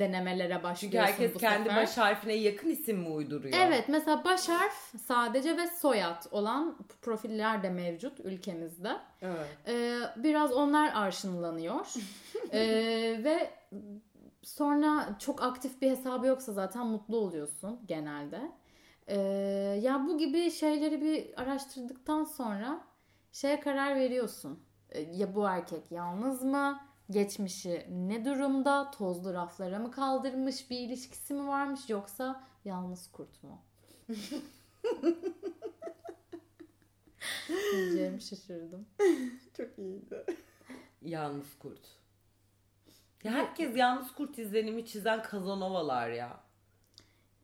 denemelere 0.00 0.54
Çünkü 0.54 0.62
başlıyorsun 0.62 0.98
herkes 0.98 1.34
bu 1.34 1.38
kendi 1.38 1.68
sefer. 1.68 1.82
baş 1.82 1.96
harfine 1.96 2.34
yakın 2.34 2.70
isim 2.70 2.98
mi 2.98 3.08
uyduruyor? 3.08 3.58
Evet 3.60 3.84
mesela 3.88 4.24
baş 4.24 4.48
harf 4.48 4.92
sadece 5.06 5.56
ve 5.56 5.66
soyad 5.66 6.24
olan 6.30 6.78
profiller 7.02 7.62
de 7.62 7.70
mevcut 7.70 8.20
ülkemizde. 8.20 8.96
Evet. 9.22 9.46
Ee, 9.68 9.98
biraz 10.16 10.52
onlar 10.52 10.92
arşınlanıyor. 10.94 11.86
Ee, 12.52 13.20
ve 13.24 13.50
sonra 14.42 15.08
çok 15.18 15.42
aktif 15.42 15.82
bir 15.82 15.90
hesabı 15.90 16.26
yoksa 16.26 16.52
zaten 16.52 16.86
mutlu 16.86 17.16
oluyorsun 17.16 17.80
genelde. 17.86 18.40
Ee, 19.06 19.16
ya 19.82 20.06
bu 20.08 20.18
gibi 20.18 20.50
şeyleri 20.50 21.00
bir 21.02 21.42
araştırdıktan 21.42 22.24
sonra 22.24 22.80
şeye 23.32 23.60
karar 23.60 23.96
veriyorsun. 23.96 24.60
Ee, 24.90 25.00
ya 25.00 25.34
bu 25.34 25.46
erkek 25.48 25.92
yalnız 25.92 26.42
mı? 26.44 26.80
Geçmişi 27.10 27.86
ne 27.90 28.24
durumda? 28.24 28.90
Tozlu 28.90 29.34
raflara 29.34 29.78
mı 29.78 29.90
kaldırmış? 29.90 30.70
Bir 30.70 30.78
ilişkisi 30.78 31.34
mi 31.34 31.46
varmış? 31.46 31.90
Yoksa 31.90 32.44
yalnız 32.64 33.10
kurt 33.12 33.42
mu? 33.42 33.62
Diyeceğimi 37.72 38.22
şaşırdım. 38.22 38.86
Çok 39.56 39.78
iyiydi. 39.78 40.24
Yalnız 41.02 41.58
kurt. 41.58 41.80
Ya 43.24 43.32
herkes 43.32 43.76
yalnız 43.76 44.12
kurt 44.12 44.38
izlenimi 44.38 44.86
çizen 44.86 45.22
kazanovalar 45.22 46.08
ya. 46.10 46.40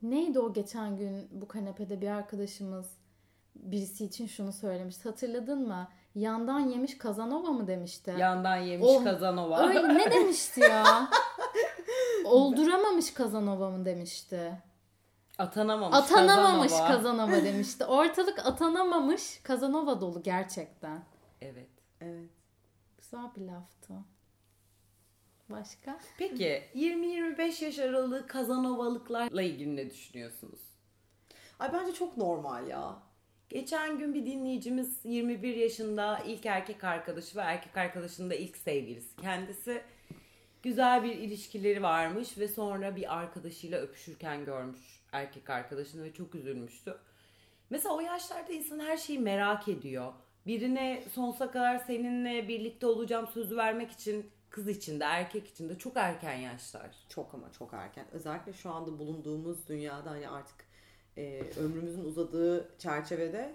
Neydi 0.02 0.38
o 0.38 0.52
geçen 0.52 0.96
gün 0.96 1.28
bu 1.30 1.48
kanepede 1.48 2.00
bir 2.00 2.08
arkadaşımız 2.08 2.90
birisi 3.54 4.04
için 4.04 4.26
şunu 4.26 4.52
söylemiş. 4.52 5.04
Hatırladın 5.04 5.68
mı? 5.68 5.88
Yandan 6.14 6.60
yemiş 6.60 6.98
Kazanova 6.98 7.50
mı 7.50 7.66
demişti? 7.66 8.14
Yandan 8.18 8.56
yemiş 8.56 8.86
Oh, 8.90 9.04
kazanova. 9.04 9.58
Öyle 9.68 9.94
ne 9.94 10.10
demişti 10.10 10.60
ya? 10.60 11.08
Olduramamış 12.24 13.14
Kazanova 13.14 13.70
mı 13.70 13.84
demişti? 13.84 14.62
Atanamamış, 15.38 15.96
Atanamamış 15.98 16.72
Kazanova. 16.72 16.88
Kazanova 16.96 17.32
demişti. 17.44 17.84
Ortalık 17.84 18.46
atanamamış 18.46 19.40
Kazanova 19.42 20.00
dolu 20.00 20.22
gerçekten. 20.22 21.04
Evet. 21.40 21.70
Evet. 22.00 22.30
Güzel 22.98 23.30
bir 23.36 23.40
laftı. 23.40 23.94
Başka? 25.50 25.98
Peki 26.18 26.62
20-25 26.74 27.64
yaş 27.64 27.78
aralığı 27.78 28.26
kazanovalıklarla 28.26 29.42
ilgili 29.42 29.76
ne 29.76 29.90
düşünüyorsunuz? 29.90 30.60
Ay 31.58 31.72
bence 31.72 31.92
çok 31.92 32.16
normal 32.16 32.66
ya. 32.68 32.94
Geçen 33.52 33.98
gün 33.98 34.14
bir 34.14 34.26
dinleyicimiz 34.26 35.00
21 35.04 35.56
yaşında 35.56 36.18
ilk 36.26 36.46
erkek 36.46 36.84
arkadaşı 36.84 37.36
ve 37.36 37.40
erkek 37.40 37.76
arkadaşının 37.76 38.30
da 38.30 38.34
ilk 38.34 38.56
sevgilisi. 38.56 39.16
Kendisi 39.16 39.82
güzel 40.62 41.04
bir 41.04 41.16
ilişkileri 41.16 41.82
varmış 41.82 42.38
ve 42.38 42.48
sonra 42.48 42.96
bir 42.96 43.18
arkadaşıyla 43.18 43.78
öpüşürken 43.78 44.44
görmüş 44.44 45.00
erkek 45.12 45.50
arkadaşını 45.50 46.04
ve 46.04 46.12
çok 46.12 46.34
üzülmüştü. 46.34 46.98
Mesela 47.70 47.94
o 47.94 48.00
yaşlarda 48.00 48.52
insan 48.52 48.78
her 48.78 48.96
şeyi 48.96 49.18
merak 49.18 49.68
ediyor. 49.68 50.12
Birine 50.46 51.04
sonsuza 51.12 51.50
kadar 51.50 51.78
seninle 51.78 52.48
birlikte 52.48 52.86
olacağım 52.86 53.26
sözü 53.26 53.56
vermek 53.56 53.90
için 53.90 54.30
kız 54.50 54.68
için 54.68 55.00
de 55.00 55.04
erkek 55.04 55.48
için 55.48 55.68
de 55.68 55.78
çok 55.78 55.96
erken 55.96 56.36
yaşlar. 56.36 56.96
Çok 57.08 57.34
ama 57.34 57.52
çok 57.52 57.74
erken. 57.74 58.06
Özellikle 58.12 58.52
şu 58.52 58.70
anda 58.70 58.98
bulunduğumuz 58.98 59.68
dünyada 59.68 60.10
hani 60.10 60.28
artık 60.28 60.71
e, 61.16 61.42
ömrümüzün 61.56 62.04
uzadığı 62.04 62.68
çerçevede 62.78 63.54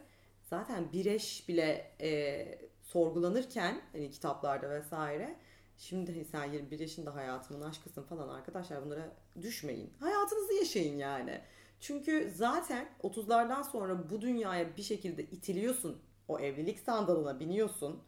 zaten 0.50 0.92
bir 0.94 1.06
eş 1.06 1.50
bile 1.50 1.92
e, 2.02 2.60
sorgulanırken 2.84 3.82
hani 3.94 4.12
kitaplarda 4.12 4.70
vesaire 4.70 5.36
Şimdi 5.78 6.12
hani 6.12 6.26
sen 6.26 6.54
21 6.54 6.80
yaşında 6.80 7.16
hayatımın 7.16 7.62
aşkısın 7.62 8.04
falan 8.04 8.30
arkadaşlar 8.30 8.86
bunlara 8.86 9.12
düşmeyin. 9.42 9.94
Hayatınızı 10.00 10.54
yaşayın 10.54 10.98
yani. 10.98 11.42
Çünkü 11.80 12.32
zaten 12.36 12.90
30'lardan 13.04 13.72
sonra 13.72 14.10
bu 14.10 14.22
dünyaya 14.22 14.78
bir 14.78 14.84
şekilde 14.84 15.24
itiliyorsun. 15.24 16.02
O 16.28 16.40
evlilik 16.40 16.80
sandalına 16.80 17.40
biniyorsun. 17.40 18.04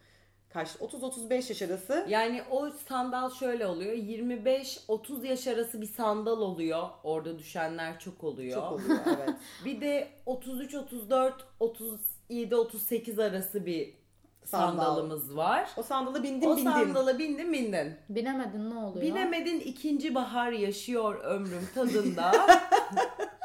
Kaç 0.54 0.68
30-35 0.76 1.34
yaş 1.34 1.62
arası 1.62 2.06
Yani 2.10 2.42
o 2.52 2.70
sandal 2.88 3.30
şöyle 3.30 3.68
oluyor. 3.68 3.94
25-30 3.94 5.26
yaş 5.28 5.48
arası 5.48 5.82
bir 5.82 5.86
sandal 5.86 6.42
oluyor. 6.42 6.90
Orada 7.04 7.40
düşenler 7.40 8.00
çok 8.00 8.24
oluyor. 8.24 8.54
çok 8.54 8.72
oluyor 8.72 9.00
evet. 9.06 9.30
Bir 9.66 9.82
de 9.82 10.08
33-34, 10.28 11.32
37-38 12.30 13.24
arası 13.30 13.66
bir 13.66 14.00
Sandal. 14.44 14.68
sandalımız 14.68 15.36
var. 15.38 15.70
O 15.78 15.84
sandala 15.84 16.24
bindin 16.24 16.48
O 16.48 16.58
bindin. 16.58 16.64
sandala 16.72 17.20
bindin 17.20 17.54
bindin. 17.54 17.96
Binemedin 18.10 18.70
ne 18.70 18.76
oluyor? 18.76 19.06
Bilemedin 19.06 19.60
ikinci 19.60 20.16
bahar 20.16 20.52
yaşıyor 20.52 21.24
ömrüm 21.24 21.70
tadında. 21.76 22.32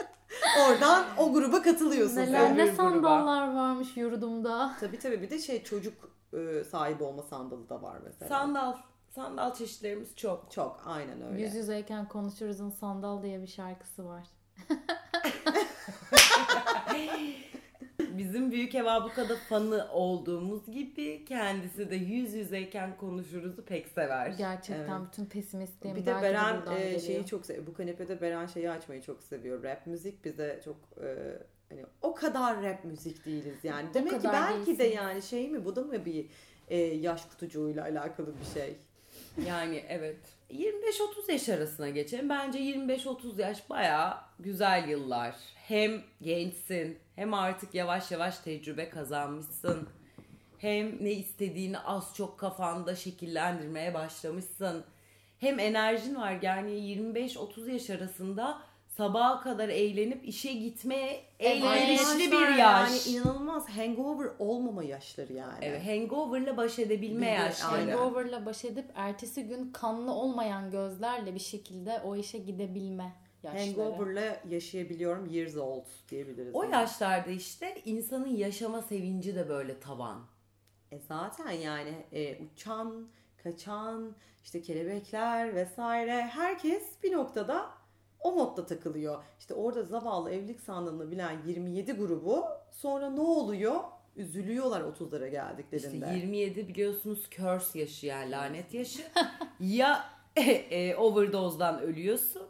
Oradan 0.62 1.04
o 1.18 1.32
gruba 1.32 1.62
katılıyorsun. 1.62 2.16
Neler 2.16 2.56
ne 2.56 2.64
gruba. 2.64 2.76
sandallar 2.76 3.54
varmış 3.54 3.96
yurdumda. 3.96 4.72
Tabii 4.80 4.98
tabii 4.98 5.22
bir 5.22 5.30
de 5.30 5.38
şey 5.38 5.62
çocuk 5.64 5.94
e, 6.32 6.64
sahibi 6.64 7.04
olma 7.04 7.22
sandalı 7.22 7.68
da 7.68 7.82
var 7.82 7.98
mesela. 8.04 8.28
sandal. 8.28 8.76
Sandal 9.10 9.54
çeşitlerimiz 9.54 10.16
çok. 10.16 10.50
Çok 10.50 10.82
aynen 10.86 11.22
öyle. 11.22 11.42
Yüz 11.42 11.54
yüzeyken 11.54 12.08
konuşuruzun 12.08 12.70
sandal 12.70 13.22
diye 13.22 13.42
bir 13.42 13.46
şarkısı 13.46 14.04
var. 14.04 14.26
Bizim 18.34 18.50
büyük 18.50 18.74
ev 18.74 18.84
ablukada 18.84 19.36
fanı 19.36 19.88
olduğumuz 19.92 20.70
gibi 20.70 21.24
kendisi 21.24 21.90
de 21.90 21.96
yüz 21.96 22.34
yüzeyken 22.34 22.96
konuşuruzu 22.96 23.64
pek 23.64 23.88
sever. 23.88 24.28
Gerçekten 24.28 25.00
Evet. 25.00 25.08
bütün 25.12 25.26
pesimistliğim 25.26 25.96
Bir 25.96 26.06
de 26.06 26.06
de 26.06 26.22
Beren 26.22 26.62
e, 26.76 27.00
şeyi 27.00 27.26
çok 27.26 27.46
seviyor. 27.46 27.66
Bu 27.66 27.74
kanepede 27.74 28.20
Beren 28.20 28.46
şeyi 28.46 28.70
açmayı 28.70 29.02
çok 29.02 29.22
seviyor. 29.22 29.62
Rap 29.62 29.86
müzik 29.86 30.24
bize 30.24 30.60
çok 30.64 30.76
e, 31.02 31.38
hani 31.68 31.84
o 32.02 32.14
kadar 32.14 32.62
rap 32.62 32.84
müzik 32.84 33.26
değiliz 33.26 33.58
yani. 33.62 33.88
O 33.90 33.94
Demek 33.94 34.22
ki 34.22 34.28
belki 34.32 34.66
de 34.66 34.66
değilsiniz. 34.66 34.94
yani 34.94 35.22
şey 35.22 35.48
mi 35.48 35.64
bu 35.64 35.76
da 35.76 35.80
mı 35.80 36.04
bir 36.04 36.26
e, 36.68 36.78
yaş 36.78 37.24
kutucuğuyla 37.24 37.82
alakalı 37.84 38.34
bir 38.40 38.60
şey? 38.60 38.76
Yani 39.48 39.84
evet. 39.88 40.20
25-30 40.50 41.32
yaş 41.32 41.48
arasına 41.48 41.88
geçelim. 41.88 42.28
Bence 42.28 42.58
25-30 42.58 43.40
yaş 43.40 43.70
bayağı 43.70 44.14
güzel 44.40 44.88
yıllar. 44.88 45.36
Hem 45.68 46.02
gençsin 46.22 46.98
hem 47.16 47.34
artık 47.34 47.74
yavaş 47.74 48.10
yavaş 48.10 48.38
tecrübe 48.38 48.90
kazanmışsın. 48.90 49.88
Hem 50.58 51.04
ne 51.04 51.12
istediğini 51.12 51.78
az 51.78 52.14
çok 52.16 52.38
kafanda 52.38 52.96
şekillendirmeye 52.96 53.94
başlamışsın. 53.94 54.84
Hem 55.38 55.58
enerjin 55.58 56.14
var 56.14 56.38
yani 56.42 56.70
25-30 56.70 57.70
yaş 57.72 57.90
arasında 57.90 58.58
sabaha 58.96 59.40
kadar 59.40 59.68
eğlenip 59.68 60.28
işe 60.28 60.52
gitmeye 60.52 61.24
elverişli 61.40 62.32
bir 62.32 62.48
yaş. 62.48 63.06
Yani 63.06 63.16
inanılmaz 63.16 63.68
hangover 63.68 64.28
olmama 64.38 64.84
yaşları 64.84 65.32
yani. 65.32 65.58
Evet, 65.64 65.86
hangover'la 65.86 66.56
baş 66.56 66.78
edebilme 66.78 67.26
de- 67.26 67.30
yaşları. 67.30 67.90
Hangover'la 67.90 68.46
baş 68.46 68.64
edip 68.64 68.86
ertesi 68.94 69.42
gün 69.44 69.72
kanlı 69.72 70.12
olmayan 70.12 70.70
gözlerle 70.70 71.34
bir 71.34 71.40
şekilde 71.40 72.00
o 72.04 72.16
işe 72.16 72.38
gidebilme 72.38 73.12
yaşları. 73.44 73.82
Hangover'la 73.82 74.40
yaşayabiliyorum 74.50 75.26
years 75.26 75.56
old 75.56 75.86
diyebiliriz. 76.10 76.54
O 76.54 76.58
ona. 76.58 76.80
yaşlarda 76.80 77.30
işte 77.30 77.82
insanın 77.84 78.36
yaşama 78.36 78.82
sevinci 78.82 79.34
de 79.34 79.48
böyle 79.48 79.80
tavan. 79.80 80.26
E 80.92 80.98
zaten 80.98 81.50
yani 81.50 82.06
e, 82.12 82.38
uçan, 82.44 83.08
kaçan, 83.42 84.16
işte 84.44 84.62
kelebekler 84.62 85.54
vesaire 85.54 86.22
herkes 86.22 87.02
bir 87.02 87.12
noktada 87.12 87.70
o 88.20 88.32
modda 88.32 88.66
takılıyor. 88.66 89.22
İşte 89.38 89.54
orada 89.54 89.82
zavallı 89.82 90.30
evlilik 90.30 90.60
sandalını 90.60 91.10
bilen 91.10 91.36
27 91.46 91.92
grubu 91.92 92.44
sonra 92.70 93.10
ne 93.10 93.20
oluyor? 93.20 93.80
Üzülüyorlar 94.16 94.80
30'lara 94.80 95.28
geldiklerinde. 95.28 96.06
İşte 96.06 96.14
27 96.14 96.68
biliyorsunuz 96.68 97.30
curse 97.30 97.78
yaşı 97.78 98.06
yani 98.06 98.30
lanet 98.30 98.74
yaşı. 98.74 99.02
ya 99.60 100.04
e, 100.36 100.42
e, 100.50 100.96
overdose'dan 100.96 101.80
ölüyorsun 101.80 102.42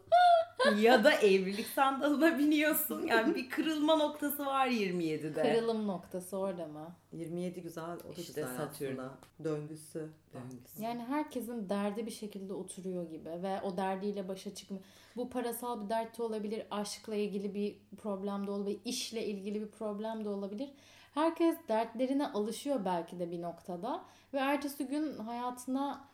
ya 0.79 1.05
da 1.05 1.13
evlilik 1.13 1.67
sandalına 1.67 2.39
biniyorsun. 2.39 3.07
Yani 3.07 3.35
bir 3.35 3.51
kırılma 3.51 3.97
noktası 3.97 4.47
var 4.47 4.69
27'de. 4.69 5.43
Kırılım 5.43 5.87
noktası 5.87 6.37
orada 6.37 6.67
mı? 6.67 6.93
27 7.13 7.63
güzel, 7.63 7.85
o 7.85 7.89
da 8.17 8.21
İşte 8.21 8.23
güzel 8.23 8.57
Satürn. 8.57 8.93
aslında. 8.99 9.11
Döngüsü. 9.45 10.09
Döngüsü. 10.35 10.83
Yani 10.83 11.03
herkesin 11.05 11.69
derdi 11.69 12.07
bir 12.07 12.11
şekilde 12.11 12.53
oturuyor 12.53 13.11
gibi 13.11 13.29
ve 13.43 13.61
o 13.63 13.77
derdiyle 13.77 14.29
başa 14.29 14.55
çıkma. 14.55 14.79
Bu 15.17 15.31
parasal 15.31 15.85
bir 15.85 15.89
dert 15.89 16.19
de 16.19 16.23
olabilir, 16.23 16.67
aşkla 16.71 17.15
ilgili 17.15 17.55
bir 17.55 17.77
problem 18.03 18.47
de 18.47 18.51
olabilir, 18.51 18.81
işle 18.85 19.27
ilgili 19.27 19.61
bir 19.61 19.69
problem 19.71 20.25
de 20.25 20.29
olabilir. 20.29 20.71
Herkes 21.15 21.57
dertlerine 21.69 22.27
alışıyor 22.29 22.85
belki 22.85 23.19
de 23.19 23.31
bir 23.31 23.43
noktada 23.43 24.05
ve 24.35 24.39
ertesi 24.39 24.87
gün 24.87 25.19
hayatına 25.19 26.05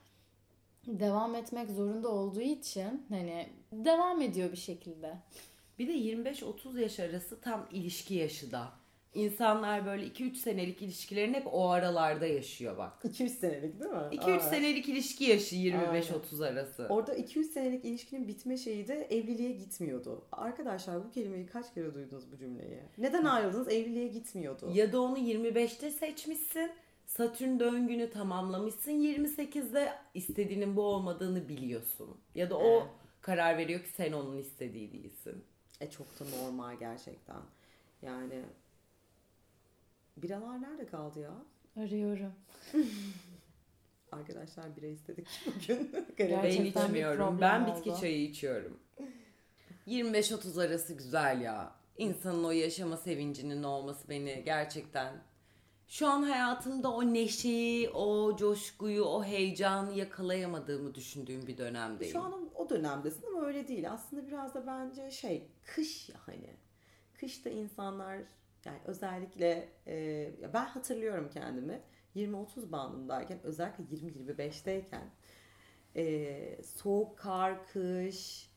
devam 0.87 1.35
etmek 1.35 1.71
zorunda 1.71 2.09
olduğu 2.09 2.41
için 2.41 3.07
hani 3.09 3.49
devam 3.73 4.23
ediyor 4.23 4.53
bir 4.53 4.57
şekilde. 4.57 5.17
Bir 5.79 5.89
de 5.89 5.93
25-30 5.93 6.81
yaş 6.81 7.01
arası 7.01 7.41
tam 7.41 7.67
ilişki 7.73 8.15
yaşı 8.15 8.53
da. 8.53 8.69
İnsanlar 9.15 9.87
böyle 9.87 10.07
2-3 10.07 10.35
senelik 10.35 10.83
ilişkilerini 10.83 11.37
hep 11.37 11.47
o 11.53 11.69
aralarda 11.69 12.27
yaşıyor 12.27 12.79
bak. 12.79 12.93
200 13.05 13.39
senelik 13.39 13.81
değil 13.81 13.91
mi? 13.91 13.97
2-3 14.13 14.31
Evet. 14.31 14.43
senelik 14.43 14.89
ilişki 14.89 15.25
yaşı 15.25 15.57
25-30 15.57 16.47
arası. 16.47 16.87
Orada 16.91 17.15
200 17.15 17.51
senelik 17.53 17.85
ilişkinin 17.85 18.29
bitme 18.29 18.57
şeyi 18.57 18.89
de 18.89 18.95
evliliğe 18.95 19.53
gitmiyordu. 19.53 20.25
Arkadaşlar 20.33 21.05
bu 21.05 21.11
kelimeyi 21.11 21.47
kaç 21.47 21.75
kere 21.75 21.95
duydunuz 21.95 22.33
bu 22.33 22.37
cümleyi? 22.37 22.79
Neden 22.99 23.25
ayrıldınız? 23.25 23.69
Evliliğe 23.69 24.09
gitmiyordu. 24.09 24.71
Ya 24.75 24.93
da 24.93 25.01
onu 25.01 25.19
25'te 25.19 25.91
seçmişsin. 25.91 26.71
Satürn 27.11 27.59
döngünü 27.61 28.11
tamamlamışsın. 28.11 28.91
28'de 28.91 29.93
istediğinin 30.15 30.77
bu 30.77 30.83
olmadığını 30.83 31.49
biliyorsun. 31.49 32.21
Ya 32.35 32.51
da 32.51 32.59
o 32.59 32.71
Evet. 32.81 32.87
karar 33.21 33.59
veriyor 33.59 33.81
ki 33.81 33.89
sen 33.89 34.13
onun 34.13 34.37
istediği 34.37 34.93
değilsin. 34.93 35.45
E 35.81 35.91
çok 35.91 36.21
da 36.21 36.25
normal 36.39 36.79
gerçekten. 36.79 37.41
Yani 38.03 38.43
biralar 40.17 40.63
nerede 40.63 40.87
kaldı 40.87 41.21
ya? 41.21 41.35
Arıyorum. 41.85 42.33
Arkadaşlar 44.13 44.77
bira 44.77 44.87
istedik 44.87 45.27
bugün. 45.47 45.93
Ben 46.19 46.65
içmiyorum. 46.65 47.41
Ben 47.41 47.61
oldu. 47.61 47.77
bitki 47.77 48.01
çayı 48.01 48.23
içiyorum. 48.23 48.81
25-30 49.87 50.67
arası 50.67 50.95
güzel 50.95 51.41
ya. 51.41 51.73
İnsanın 51.99 52.45
o 52.45 52.51
yaşama 52.51 52.97
sevincinin 52.97 53.63
olması 53.63 54.09
beni 54.09 54.43
gerçekten 54.45 55.30
şu 55.91 56.09
an 56.09 56.23
hayatımda 56.23 56.91
o 56.91 57.15
neşeyi, 57.15 57.91
o 57.91 58.37
coşkuyu, 58.37 59.05
o 59.05 59.25
heyecanı 59.25 59.93
yakalayamadığımı 59.93 60.95
düşündüğüm 60.95 61.47
bir 61.47 61.59
dönemdeyim. 61.59 62.13
Şu 62.13 62.21
an 62.21 62.51
o- 62.55 62.69
dönemdesin 62.69 63.27
ama 63.27 63.47
öyle 63.47 63.69
değil. 63.69 63.93
Aslında 63.93 64.27
biraz 64.27 64.55
da 64.55 64.67
bence 64.67 65.11
şey 65.11 65.49
kış 65.65 66.09
ya 66.09 66.17
hani. 66.27 66.57
Kışta 67.15 67.51
insanlar 67.51 68.19
yani 68.65 68.79
özellikle 68.85 69.69
e, 69.87 70.31
ben 70.55 70.65
hatırlıyorum 70.65 71.31
kendimi 71.33 71.81
20-30 72.17 72.73
bandındayken 72.73 73.39
özellikle 73.43 73.85
20-25'teyken 73.85 75.05
e, 75.97 76.63
soğuk 76.63 77.19
kar, 77.19 77.67
kış, 77.67 78.51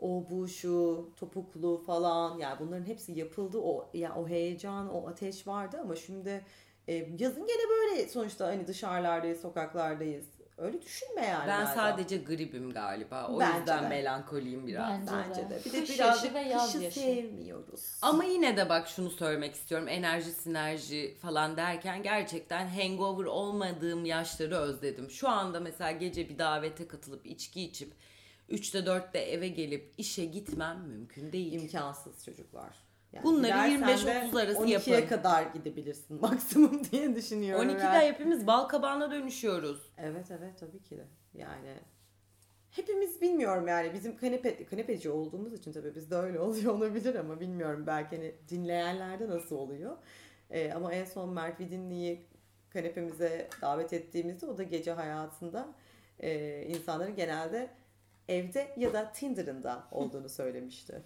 o 0.00 0.26
bu 0.30 0.48
şu 0.48 1.08
topuklu 1.16 1.78
falan 1.86 2.38
yani 2.38 2.58
bunların 2.60 2.84
hepsi 2.84 3.12
yapıldı 3.18 3.58
o 3.58 3.90
ya 3.94 4.16
o 4.16 4.28
heyecan 4.28 4.94
o 4.94 5.08
ateş 5.08 5.46
vardı 5.46 5.78
ama 5.80 5.96
şimdi 5.96 6.44
e, 6.88 6.94
yazın 6.94 7.46
gene 7.46 7.68
böyle 7.70 8.08
sonuçta 8.08 8.46
hani 8.46 8.66
dışarılardayız 8.66 9.40
sokaklardayız 9.40 10.26
öyle 10.58 10.82
düşünme 10.82 11.26
yani. 11.26 11.48
ben 11.48 11.60
Melda. 11.60 11.74
sadece 11.74 12.16
gribim 12.16 12.72
galiba. 12.72 13.28
O 13.28 13.40
Bence 13.40 13.58
yüzden 13.58 13.84
de. 13.84 13.88
melankoliyim 13.88 14.66
biraz. 14.66 15.00
Bence 15.00 15.12
Bence 15.28 15.50
de. 15.50 15.50
de. 15.50 15.64
Bir 15.64 15.72
de 15.72 15.80
Kış 15.80 15.94
birazcık 15.94 16.24
yaşı 16.24 16.34
ve 16.34 16.40
yaz 16.40 16.72
kışı 16.72 16.84
yaşı. 16.84 17.00
sevmiyoruz. 17.00 17.98
Ama 18.02 18.24
yine 18.24 18.56
de 18.56 18.68
bak 18.68 18.88
şunu 18.88 19.10
söylemek 19.10 19.54
istiyorum. 19.54 19.88
Enerji, 19.88 20.30
sinerji 20.32 21.16
falan 21.22 21.56
derken 21.56 22.02
gerçekten 22.02 22.66
hangover 22.68 23.24
olmadığım 23.24 24.04
yaşları 24.04 24.56
özledim. 24.56 25.10
Şu 25.10 25.28
anda 25.28 25.60
mesela 25.60 25.90
gece 25.92 26.28
bir 26.28 26.38
davete 26.38 26.88
katılıp 26.88 27.26
içki 27.26 27.62
içip 27.62 27.92
3'te 28.50 28.78
4'te 28.78 29.18
eve 29.18 29.48
gelip 29.48 29.92
işe 29.98 30.24
gitmem 30.24 30.80
mümkün 30.88 31.32
değil. 31.32 31.52
imkansız 31.52 32.24
çocuklar. 32.24 32.85
Yani 33.16 33.24
Bunları 33.24 33.68
gidersen 33.70 34.28
25-30 34.28 34.34
de 34.34 34.40
arası 34.40 34.60
12'ye 34.60 34.96
yapın. 34.96 35.16
kadar 35.16 35.42
gidebilirsin 35.42 36.20
maksimum 36.20 36.84
diye 36.84 37.14
düşünüyorum. 37.14 37.68
12'de 37.68 37.82
yani. 37.82 38.06
hepimiz 38.06 38.46
bal 38.46 38.64
kabağına 38.64 39.10
dönüşüyoruz. 39.10 39.92
Evet 39.98 40.30
evet 40.30 40.58
tabii 40.60 40.82
ki 40.82 40.96
de. 40.96 41.04
Yani 41.34 41.74
hepimiz 42.70 43.20
bilmiyorum 43.20 43.68
yani 43.68 43.92
bizim 43.94 44.16
kanepe, 44.16 44.66
kanepeci 44.66 45.10
olduğumuz 45.10 45.52
için 45.52 45.72
tabii 45.72 45.94
bizde 45.94 46.14
öyle 46.14 46.40
oluyor 46.46 46.72
olabilir 46.74 47.14
ama 47.14 47.40
bilmiyorum 47.40 47.84
belki 47.86 48.16
hani 48.16 48.34
dinleyenlerde 48.48 49.28
nasıl 49.28 49.56
oluyor. 49.56 49.96
Ee, 50.50 50.72
ama 50.72 50.92
en 50.92 51.04
son 51.04 51.28
Mert 51.28 51.60
Vidinli'yi 51.60 52.26
kanepemize 52.70 53.48
davet 53.62 53.92
ettiğimizde 53.92 54.46
o 54.46 54.58
da 54.58 54.62
gece 54.62 54.92
hayatında 54.92 55.68
e, 56.20 56.62
insanların 56.62 57.16
genelde 57.16 57.70
evde 58.28 58.74
ya 58.76 58.92
da 58.92 59.12
Tinder'ında 59.12 59.84
olduğunu 59.90 60.28
söylemişti. 60.28 61.02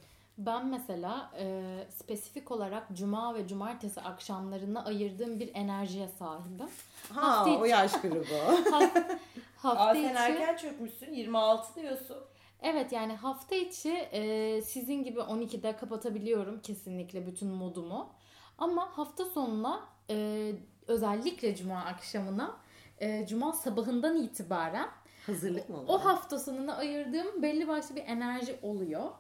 Ben 0.47 0.67
mesela 0.67 1.31
e, 1.39 1.63
spesifik 1.91 2.51
olarak 2.51 2.87
cuma 2.93 3.35
ve 3.35 3.49
cumartesi 3.49 4.01
akşamlarına 4.01 4.85
ayırdığım 4.85 5.41
bir 5.41 5.51
enerjiye 5.55 6.09
sahibim. 6.09 6.69
Ha 7.15 7.23
Hafta 7.39 7.59
o 7.61 7.65
yaş 7.65 7.93
grubu. 8.01 8.25
Haf- 8.71 9.19
hafta 9.57 9.85
Aa, 9.85 9.95
sen 9.95 10.05
içi 10.05 10.17
erken 10.17 10.57
çökmüşsün 10.57 11.13
26 11.15 11.75
diyorsun. 11.83 12.17
Evet 12.63 12.93
yani 12.93 13.13
hafta 13.17 13.55
içi 13.55 13.93
e, 13.93 14.63
sizin 14.63 15.05
gibi 15.05 15.19
12'de 15.21 15.77
kapatabiliyorum 15.77 16.61
kesinlikle 16.61 17.27
bütün 17.27 17.49
modumu. 17.49 18.13
Ama 18.59 18.99
hafta 18.99 19.25
sonuna 19.25 19.81
e, 20.11 20.53
özellikle 20.87 21.57
cuma 21.57 21.77
akşamına 21.79 22.57
e, 22.99 23.27
cuma 23.27 23.53
sabahından 23.53 24.17
itibaren 24.23 24.89
Hazırlık 25.27 25.69
mı 25.69 25.77
oluyor? 25.77 25.89
o 26.01 26.05
hafta 26.05 26.39
sonuna 26.39 26.77
ayırdığım 26.77 27.43
belli 27.43 27.69
başlı 27.69 27.97
bir 27.97 28.03
enerji 28.05 28.59
oluyor. 28.63 29.11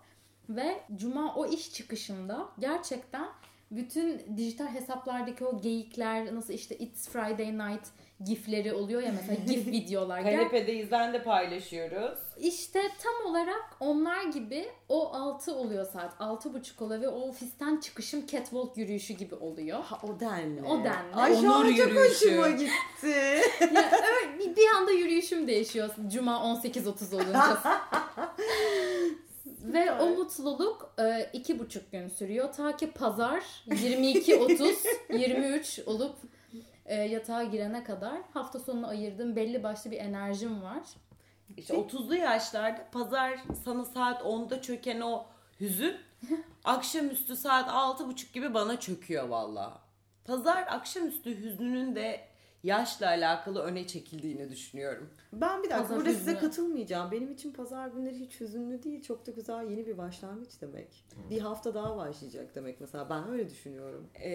Ve 0.50 0.80
cuma 0.96 1.34
o 1.34 1.46
iş 1.46 1.72
çıkışında 1.72 2.48
gerçekten 2.58 3.26
bütün 3.70 4.36
dijital 4.36 4.66
hesaplardaki 4.68 5.44
o 5.44 5.60
geyikler 5.60 6.34
nasıl 6.34 6.52
işte 6.52 6.76
It's 6.78 7.08
Friday 7.08 7.58
Night 7.58 7.86
gifleri 8.24 8.72
oluyor 8.74 9.02
ya 9.02 9.12
mesela 9.12 9.34
gif 9.46 9.66
videolar. 9.72 10.22
Kanepedeyiz 10.22 10.90
ben 10.90 11.12
de 11.12 11.22
paylaşıyoruz. 11.22 12.18
işte 12.38 12.82
tam 13.02 13.30
olarak 13.30 13.76
onlar 13.80 14.24
gibi 14.24 14.68
o 14.88 15.12
6 15.14 15.54
oluyor 15.54 15.84
saat. 15.86 16.14
6.30 16.20 16.84
oluyor 16.84 17.00
ve 17.00 17.08
o 17.08 17.20
ofisten 17.28 17.80
çıkışım 17.80 18.26
catwalk 18.26 18.76
yürüyüşü 18.76 19.14
gibi 19.14 19.34
oluyor. 19.34 19.82
Ha, 19.84 19.98
o 20.02 20.20
denli. 20.20 20.62
O 20.62 20.78
denli. 20.84 21.14
Ay 21.14 21.40
şu 21.40 21.52
an 21.52 21.60
Onur 21.66 21.76
çok 21.76 21.88
yürüyüşü. 21.88 22.28
hoşuma 22.30 22.48
gitti. 22.50 23.40
ya, 23.74 23.90
öyle 23.92 24.38
bir- 24.38 24.56
bir 24.56 24.68
anda 24.76 24.90
yürüyüşüm 24.90 25.48
değişiyor. 25.48 25.90
Cuma 26.12 26.36
18.30 26.36 27.14
olunca. 27.14 27.58
Ve 29.64 29.92
o 29.92 30.07
mutluluk 30.07 30.94
e, 30.99 31.31
iki 31.33 31.59
buçuk 31.59 31.92
gün 31.92 32.09
sürüyor. 32.09 32.53
Ta 32.53 32.77
ki 32.77 32.90
pazar 32.90 33.42
22.30, 33.68 35.18
23 35.18 35.79
olup 35.87 36.16
e, 36.87 36.94
yatağa 36.94 37.44
girene 37.44 37.85
kadar 37.85 38.18
hafta 38.35 38.59
sonuna 38.59 38.88
ayırdığım 38.88 39.37
belli 39.37 39.62
başlı 39.62 39.90
bir 39.90 39.99
enerjim 39.99 40.62
var. 40.62 40.83
İşte 41.57 41.75
30'lu 41.75 42.14
yaşlarda 42.16 42.87
pazar 42.92 43.40
sana 43.64 43.85
saat 43.85 44.23
10'da 44.23 44.62
çöken 44.62 45.01
o 45.01 45.27
hüzün 45.61 45.96
akşamüstü 46.64 47.37
saat 47.37 47.68
6.30 47.68 48.33
gibi 48.33 48.55
bana 48.55 48.81
çöküyor 48.81 49.29
valla. 49.29 49.79
Pazar 50.25 50.64
akşamüstü 50.68 51.44
hüznünün 51.44 51.96
de 51.96 52.30
yaşla 52.62 53.07
alakalı 53.07 53.62
öne 53.62 53.87
çekildiğini 53.87 54.51
düşünüyorum. 54.51 55.11
Ben 55.33 55.59
bir 55.62 55.70
dakika 55.70 55.83
Pazar 55.83 55.96
burada 55.99 56.12
size 56.12 56.38
katılmayacağım. 56.38 57.11
Benim 57.11 57.33
için 57.33 57.53
pazar 57.53 57.88
günleri 57.88 58.18
hiç 58.20 58.40
hüzünlü 58.40 58.83
değil. 58.83 59.03
Çok 59.03 59.27
da 59.27 59.31
güzel 59.31 59.70
yeni 59.70 59.87
bir 59.87 59.99
başlangıç 59.99 60.51
demek. 60.61 61.05
Bir 61.31 61.40
hafta 61.40 61.75
daha 61.75 61.96
başlayacak 61.96 62.55
demek 62.55 62.81
mesela. 62.81 63.11
Ben 63.11 63.29
öyle 63.31 63.51
düşünüyorum. 63.51 64.07
Ee, 64.14 64.31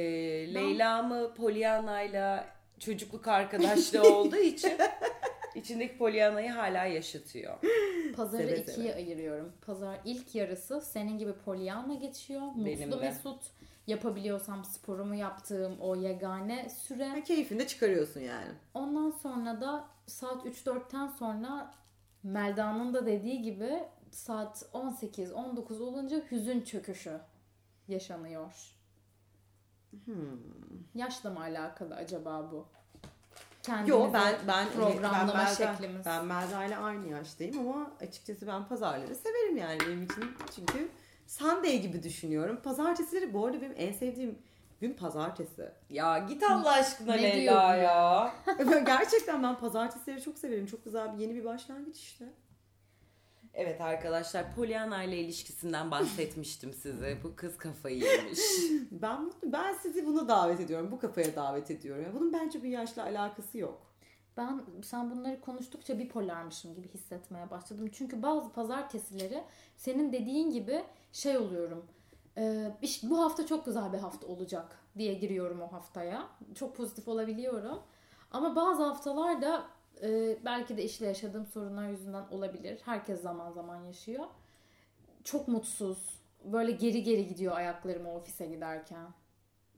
Leyla 0.54 1.04
mı 1.04 1.34
Pollyanna'yla 1.34 2.46
çocukluk 2.80 3.28
arkadaşlığı 3.28 4.02
olduğu 4.16 4.36
için 4.38 4.74
içindeki 5.56 5.98
Pollyanna'yı 5.98 6.50
hala 6.50 6.86
yaşatıyor. 6.86 7.58
Pazarı 8.16 8.42
Seve 8.48 8.60
ikiye 8.60 8.76
seve. 8.76 8.96
ayırıyorum. 8.96 9.54
Pazar 9.66 10.00
ilk 10.06 10.36
yarısı 10.36 10.82
senin 10.82 11.18
gibi 11.18 11.34
Pollyanna 11.34 11.94
geçiyor. 11.94 12.42
Benim 12.56 12.90
Mutlu 12.90 13.02
de. 13.02 13.06
mesut. 13.08 13.44
Yapabiliyorsam 13.88 14.66
sporumu 14.66 15.16
yaptığım 15.16 15.78
o 15.80 15.96
yegane 15.96 16.70
süre. 16.70 17.08
Ha, 17.10 17.24
keyfini 17.24 17.60
de 17.60 17.68
çıkarıyorsun 17.68 18.20
yani. 18.20 18.52
Ondan 18.74 19.12
sonra 19.12 19.62
da 19.62 19.88
saat 20.08 20.46
3-4'ten 20.46 21.08
sonra 21.08 21.74
Melda'nın 22.24 22.94
da 22.94 23.06
dediği 23.06 23.42
gibi 23.42 23.84
saat 24.12 24.66
18-19 24.74 25.80
olunca 25.80 26.24
hüzün 26.32 26.62
çöküşü 26.62 27.20
yaşanıyor. 27.88 28.76
Hmm. 30.06 30.16
Yaşla 30.96 31.30
mı 31.30 31.40
alakalı 31.40 31.96
acaba 31.96 32.52
bu? 32.52 32.68
Kendimizi 33.64 33.92
Yo 33.92 34.14
ben 34.14 34.36
ben 34.48 34.70
programlama 34.70 35.34
ben 35.34 35.54
şeklimiz. 35.54 36.06
Ben 36.06 36.26
Melda 36.26 36.66
ile 36.66 36.78
aynı 36.78 37.08
yaştayım 37.08 37.60
ama 37.60 37.92
açıkçası 38.02 38.48
ben 38.48 38.68
pazarları 38.68 39.16
severim 39.16 39.58
yani 39.58 39.80
benim 39.80 40.04
için. 40.04 40.38
Çünkü 40.56 40.90
Sunday 41.28 41.82
gibi 41.82 42.04
düşünüyorum. 42.04 42.60
Pazartesileri 42.64 43.34
bu 43.34 43.46
arada 43.46 43.62
benim 43.62 43.76
en 43.78 43.92
sevdiğim 43.92 44.40
gün 44.82 44.94
pazartesi. 44.94 45.72
Ya 45.90 46.18
git 46.18 46.44
Allah 46.44 46.72
aşkına 46.72 47.14
Ne 47.14 47.24
Leyla 47.24 47.42
diyor 47.42 47.56
bu 47.56 47.84
ya. 47.84 48.34
Gerçekten 48.86 49.44
ben 49.44 49.60
pazartesileri 49.60 50.22
çok 50.22 50.38
severim. 50.38 50.66
Çok 50.66 50.86
güzel 50.86 51.14
bir 51.14 51.22
yeni 51.22 51.36
bir 51.36 51.46
başlangıç 51.46 51.98
işte. 51.98 52.26
Evet 53.54 53.82
arkadaşlar 53.82 54.56
Pollyanna 54.56 55.04
ile 55.04 55.18
ilişkisinden 55.18 55.92
bahsetmiştim 55.92 56.74
size. 56.74 57.18
Bu 57.24 57.36
kız 57.36 57.58
kafayı 57.58 57.98
yemiş. 57.98 58.40
Ben 58.92 59.32
ben 59.44 59.74
sizi 59.74 60.06
buna 60.06 60.28
davet 60.28 60.60
ediyorum. 60.60 60.92
Bu 60.92 61.00
kafaya 61.00 61.36
davet 61.36 61.72
ediyorum. 61.72 62.04
Yani 62.04 62.16
Bunun 62.16 62.34
bence 62.34 62.64
bir 62.64 62.70
yaşla 62.70 63.04
alakası 63.04 63.58
yok. 63.58 63.82
Ben 64.38 64.62
sen 64.84 65.12
bunları 65.12 65.42
konuştukça 65.42 66.00
bipolarmışım 66.00 66.76
gibi 66.76 66.88
hissetmeye 66.88 67.50
başladım. 67.50 67.90
Çünkü 67.94 68.22
bazı 68.22 68.52
pazartesileri 68.52 69.44
senin 69.78 70.14
dediğin 70.14 70.52
gibi 70.52 70.84
şey 71.16 71.38
oluyorum. 71.38 71.86
E, 72.38 72.72
iş- 72.82 73.04
bu 73.04 73.20
hafta 73.24 73.46
çok 73.46 73.66
güzel 73.66 73.94
bir 73.94 73.98
hafta 73.98 74.28
olacak 74.28 74.80
diye 74.98 75.14
giriyorum 75.14 75.62
o 75.62 75.72
haftaya. 75.72 76.28
Çok 76.56 76.76
pozitif 76.76 77.08
olabiliyorum. 77.08 77.80
Ama 78.32 78.56
bazı 78.56 78.84
haftalar 78.84 79.42
da 79.42 79.66
e, 80.02 80.38
belki 80.46 80.78
de 80.78 80.84
işle 80.84 81.06
yaşadığım 81.06 81.46
sorunlar 81.46 81.90
yüzünden 81.90 82.28
olabilir. 82.32 82.80
Herkes 82.86 83.22
zaman 83.22 83.52
zaman 83.52 83.84
yaşıyor. 83.84 84.26
Çok 85.24 85.48
mutsuz. 85.48 86.10
Böyle 86.44 86.72
geri 86.72 87.04
geri 87.04 87.28
gidiyor 87.28 87.56
ayaklarım 87.56 88.06
ofise 88.08 88.46
giderken. 88.46 89.08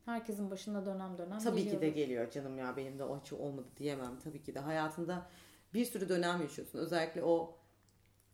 Herkesin 0.05 0.51
başına 0.51 0.85
dönem 0.85 1.17
dönem 1.17 1.39
Tabii 1.39 1.69
ki 1.69 1.81
de 1.81 1.89
geliyor 1.89 2.31
canım 2.31 2.57
ya 2.57 2.77
benim 2.77 2.99
de 2.99 3.03
o 3.03 3.15
açı 3.15 3.37
olmadı 3.37 3.67
diyemem. 3.77 4.19
Tabii 4.23 4.43
ki 4.43 4.55
de 4.55 4.59
hayatında 4.59 5.25
bir 5.73 5.85
sürü 5.85 6.09
dönem 6.09 6.41
yaşıyorsun. 6.41 6.79
Özellikle 6.79 7.23
o 7.23 7.56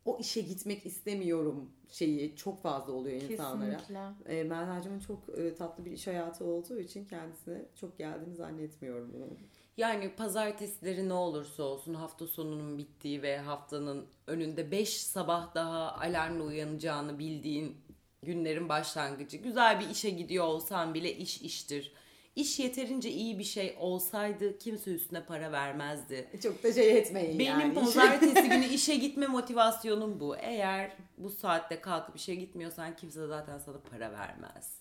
o 0.05 0.17
işe 0.19 0.41
gitmek 0.41 0.85
istemiyorum 0.85 1.71
şeyi 1.89 2.35
çok 2.35 2.61
fazla 2.61 2.93
oluyor 2.93 3.21
insanlara. 3.21 3.77
Kesinlikle. 3.77 4.35
E, 4.39 4.43
Melhacım'ın 4.43 4.99
çok 4.99 5.39
e, 5.39 5.55
tatlı 5.55 5.85
bir 5.85 5.91
iş 5.91 6.07
hayatı 6.07 6.45
olduğu 6.45 6.79
için 6.79 7.05
kendisine 7.05 7.65
çok 7.75 7.97
geldiğini 7.97 8.35
zannetmiyorum 8.35 9.13
bunun. 9.13 9.37
Yani 9.77 10.15
pazartesileri 10.15 11.09
ne 11.09 11.13
olursa 11.13 11.63
olsun 11.63 11.93
hafta 11.93 12.27
sonunun 12.27 12.77
bittiği 12.77 13.21
ve 13.21 13.37
haftanın 13.37 14.05
önünde 14.27 14.71
5 14.71 15.03
sabah 15.03 15.55
daha 15.55 15.93
alarmla 15.93 16.43
uyanacağını 16.43 17.19
bildiğin 17.19 17.77
günlerin 18.23 18.69
başlangıcı. 18.69 19.37
Güzel 19.37 19.79
bir 19.79 19.89
işe 19.89 20.09
gidiyor 20.09 20.45
olsan 20.45 20.93
bile 20.93 21.15
iş 21.15 21.41
iştir. 21.41 21.93
İş 22.35 22.59
yeterince 22.59 23.09
iyi 23.11 23.39
bir 23.39 23.43
şey 23.43 23.75
olsaydı 23.79 24.57
kimse 24.57 24.91
üstüne 24.91 25.25
para 25.25 25.51
vermezdi. 25.51 26.29
Çok 26.43 26.63
da 26.63 26.73
şey 26.73 26.97
etmeyin 26.97 27.39
Benim 27.39 27.59
yani. 27.59 27.73
pazartesi 27.73 28.43
günü 28.49 28.65
işe 28.65 28.95
gitme 28.95 29.27
motivasyonum 29.27 30.19
bu. 30.19 30.35
Eğer 30.37 30.91
bu 31.17 31.29
saatte 31.29 31.81
kalkıp 31.81 32.15
işe 32.15 32.35
gitmiyorsan 32.35 32.95
kimse 32.95 33.27
zaten 33.27 33.57
sana 33.57 33.77
para 33.91 34.11
vermez. 34.11 34.77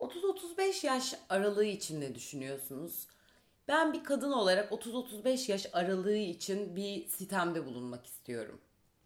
30-35 0.00 0.86
yaş 0.86 1.14
aralığı 1.28 1.64
için 1.64 2.00
ne 2.00 2.14
düşünüyorsunuz? 2.14 3.06
Ben 3.68 3.92
bir 3.92 4.04
kadın 4.04 4.32
olarak 4.32 4.72
30-35 4.72 5.50
yaş 5.50 5.66
aralığı 5.72 6.16
için 6.16 6.76
bir 6.76 7.08
sitemde 7.08 7.66
bulunmak 7.66 8.06
istiyorum. 8.06 8.60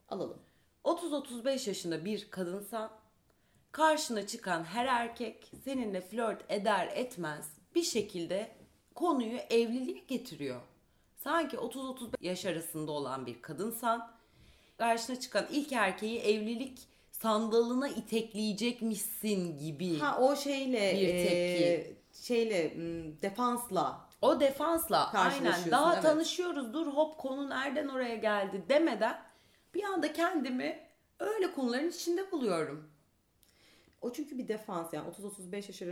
Alalım. 0.09 0.39
30-35 0.85 1.69
yaşında 1.69 2.05
bir 2.05 2.31
kadınsan 2.31 2.91
karşına 3.73 4.27
çıkan 4.27 4.65
her 4.65 4.87
erkek 4.87 5.53
seninle 5.65 6.01
flört 6.01 6.45
eder 6.49 6.87
etmez 6.95 7.60
bir 7.75 7.83
şekilde 7.83 8.51
konuyu 8.95 9.37
evliliğe 9.51 9.99
getiriyor. 10.09 10.61
Sanki 11.17 11.57
30-35 11.57 12.07
yaş 12.21 12.47
arasında 12.47 12.93
olan 12.93 13.27
bir 13.27 13.43
kadınsan 13.43 14.11
karşına 14.79 15.21
çıkan 15.21 15.47
ilk 15.53 15.73
erkeği 15.73 16.19
evlilik 16.21 16.79
sandalına 17.13 17.89
itekleyecekmişsin 17.89 19.59
gibi. 19.59 19.99
Ha 19.99 20.19
o 20.21 20.37
şeyle 20.37 20.93
Bir 21.01 21.09
e, 21.09 21.25
tepki. 21.25 21.97
şeyle 22.27 22.69
m, 22.77 23.23
defansla 23.23 24.01
O 24.23 24.41
defansla 24.41 25.11
aynen 25.13 25.71
daha 25.71 25.93
evet. 25.95 26.03
tanışıyoruz 26.03 26.73
dur 26.75 26.87
hop 26.87 27.19
konu 27.19 27.51
nereden 27.51 27.89
oraya 27.89 28.17
geldi 28.17 28.63
demeden 28.69 29.23
bir 29.75 29.85
anda 29.85 30.13
kendimi 30.13 30.81
öyle 31.19 31.53
konuların 31.53 31.89
içinde 31.91 32.33
buluyorum. 32.33 32.90
O 34.01 34.13
çünkü 34.13 34.39
bir 34.39 34.49
defans 34.49 34.93
yani 34.93 35.09
30-35 35.09 35.55
yaş 35.55 35.83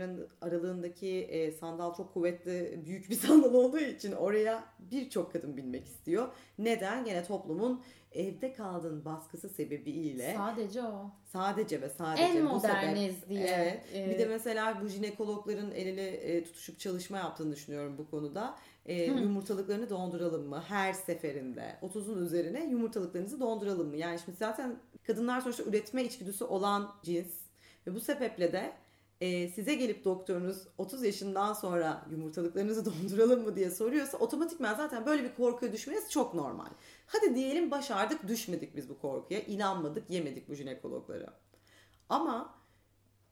aralığındaki 0.41 1.07
e, 1.07 1.51
sandal 1.51 1.95
çok 1.95 2.13
kuvvetli 2.13 2.81
büyük 2.85 3.09
bir 3.09 3.15
sandal 3.27 3.53
olduğu 3.53 3.79
için 3.79 4.11
oraya 4.11 4.63
birçok 4.79 5.33
kadın 5.33 5.57
binmek 5.57 5.85
istiyor. 5.85 6.27
Neden? 6.57 7.05
Gene 7.05 7.23
toplumun 7.23 7.81
evde 8.11 8.53
kaldığın 8.53 9.05
baskısı 9.05 9.49
sebebiyle. 9.49 10.33
Sadece 10.37 10.83
o. 10.83 11.11
Sadece 11.25 11.81
ve 11.81 11.89
sadece 11.89 12.23
en 12.23 12.45
bu 12.45 12.49
moderniz 12.49 13.15
sebep. 13.15 13.29
diye. 13.29 13.47
Evet. 13.47 13.81
Ee, 13.93 14.09
Bir 14.09 14.19
de 14.19 14.25
mesela 14.25 14.81
bu 14.81 14.87
jinekologların 14.87 15.71
el 15.71 15.87
ele 15.87 16.07
e, 16.07 16.43
tutuşup 16.43 16.79
çalışma 16.79 17.17
yaptığını 17.17 17.51
düşünüyorum 17.51 17.97
bu 17.97 18.09
konuda. 18.09 18.55
E, 18.85 19.03
yumurtalıklarını 19.03 19.89
donduralım 19.89 20.47
mı? 20.47 20.63
Her 20.67 20.93
seferinde 20.93 21.75
30'un 21.81 22.25
üzerine 22.25 22.65
yumurtalıklarınızı 22.65 23.39
donduralım 23.39 23.87
mı? 23.87 23.97
Yani 23.97 24.19
şimdi 24.25 24.37
zaten 24.37 24.79
kadınlar 25.03 25.41
sonuçta 25.41 25.63
üretme 25.63 26.03
içgüdüsü 26.03 26.43
olan 26.43 26.91
cins 27.03 27.48
ve 27.87 27.95
bu 27.95 27.99
sebeple 27.99 28.53
de 28.53 28.73
e, 29.21 29.49
size 29.49 29.75
gelip 29.75 30.05
doktorunuz 30.05 30.67
30 30.77 31.03
yaşından 31.03 31.53
sonra 31.53 32.05
yumurtalıklarınızı 32.11 32.85
donduralım 33.03 33.43
mı 33.43 33.55
diye 33.55 33.71
soruyorsa 33.71 34.17
otomatikman 34.17 34.75
zaten 34.75 35.05
böyle 35.05 35.23
bir 35.23 35.35
korkuya 35.35 35.73
düşmeniz 35.73 36.11
çok 36.11 36.33
normal. 36.33 36.69
Hadi 37.05 37.35
diyelim 37.35 37.71
başardık 37.71 38.27
düşmedik 38.27 38.75
biz 38.75 38.89
bu 38.89 38.99
korkuya 38.99 39.41
inanmadık 39.41 40.09
yemedik 40.09 40.49
bu 40.49 40.53
jinekologları. 40.53 41.27
Ama 42.09 42.55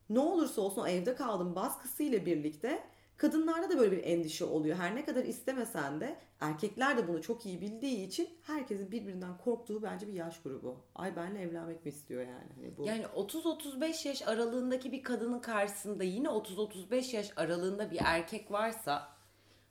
ne 0.09 0.19
olursa 0.19 0.61
olsun 0.61 0.85
evde 0.85 1.15
kaldım 1.15 1.55
baskısıyla 1.55 2.25
birlikte 2.25 2.83
kadınlarda 3.17 3.69
da 3.69 3.77
böyle 3.79 3.91
bir 3.97 4.03
endişe 4.03 4.45
oluyor. 4.45 4.77
Her 4.77 4.95
ne 4.95 5.05
kadar 5.05 5.25
istemesen 5.25 6.01
de 6.01 6.17
erkekler 6.39 6.97
de 6.97 7.07
bunu 7.07 7.21
çok 7.21 7.45
iyi 7.45 7.61
bildiği 7.61 8.07
için 8.07 8.29
herkesin 8.43 8.91
birbirinden 8.91 9.37
korktuğu 9.37 9.83
bence 9.83 10.07
bir 10.07 10.13
yaş 10.13 10.41
grubu. 10.41 10.77
Ay 10.95 11.15
benle 11.15 11.41
evlenmek 11.41 11.85
mi 11.85 11.89
istiyor 11.89 12.21
yani? 12.21 12.51
Hani 12.55 12.77
bu... 12.77 12.85
Yani 12.85 13.03
30-35 13.03 14.07
yaş 14.07 14.27
aralığındaki 14.27 14.91
bir 14.91 15.03
kadının 15.03 15.39
karşısında 15.39 16.03
yine 16.03 16.27
30-35 16.27 17.15
yaş 17.15 17.31
aralığında 17.35 17.91
bir 17.91 17.99
erkek 18.03 18.51
varsa 18.51 19.17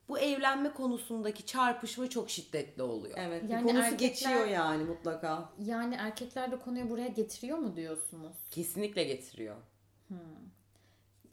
bu 0.08 0.18
evlenme 0.18 0.72
konusundaki 0.72 1.46
çarpışma 1.46 2.10
çok 2.10 2.30
şiddetli 2.30 2.82
oluyor. 2.82 3.18
Evet, 3.20 3.44
Yani 3.48 3.62
konusu 3.62 3.82
erkekler- 3.84 4.08
geçiyor 4.08 4.46
yani 4.46 4.84
mutlaka. 4.84 5.52
Yani 5.58 5.94
erkekler 5.94 6.52
de 6.52 6.58
konuyu 6.58 6.90
buraya 6.90 7.08
getiriyor 7.08 7.58
mu 7.58 7.76
diyorsunuz? 7.76 8.36
Kesinlikle 8.50 9.04
getiriyor. 9.04 9.56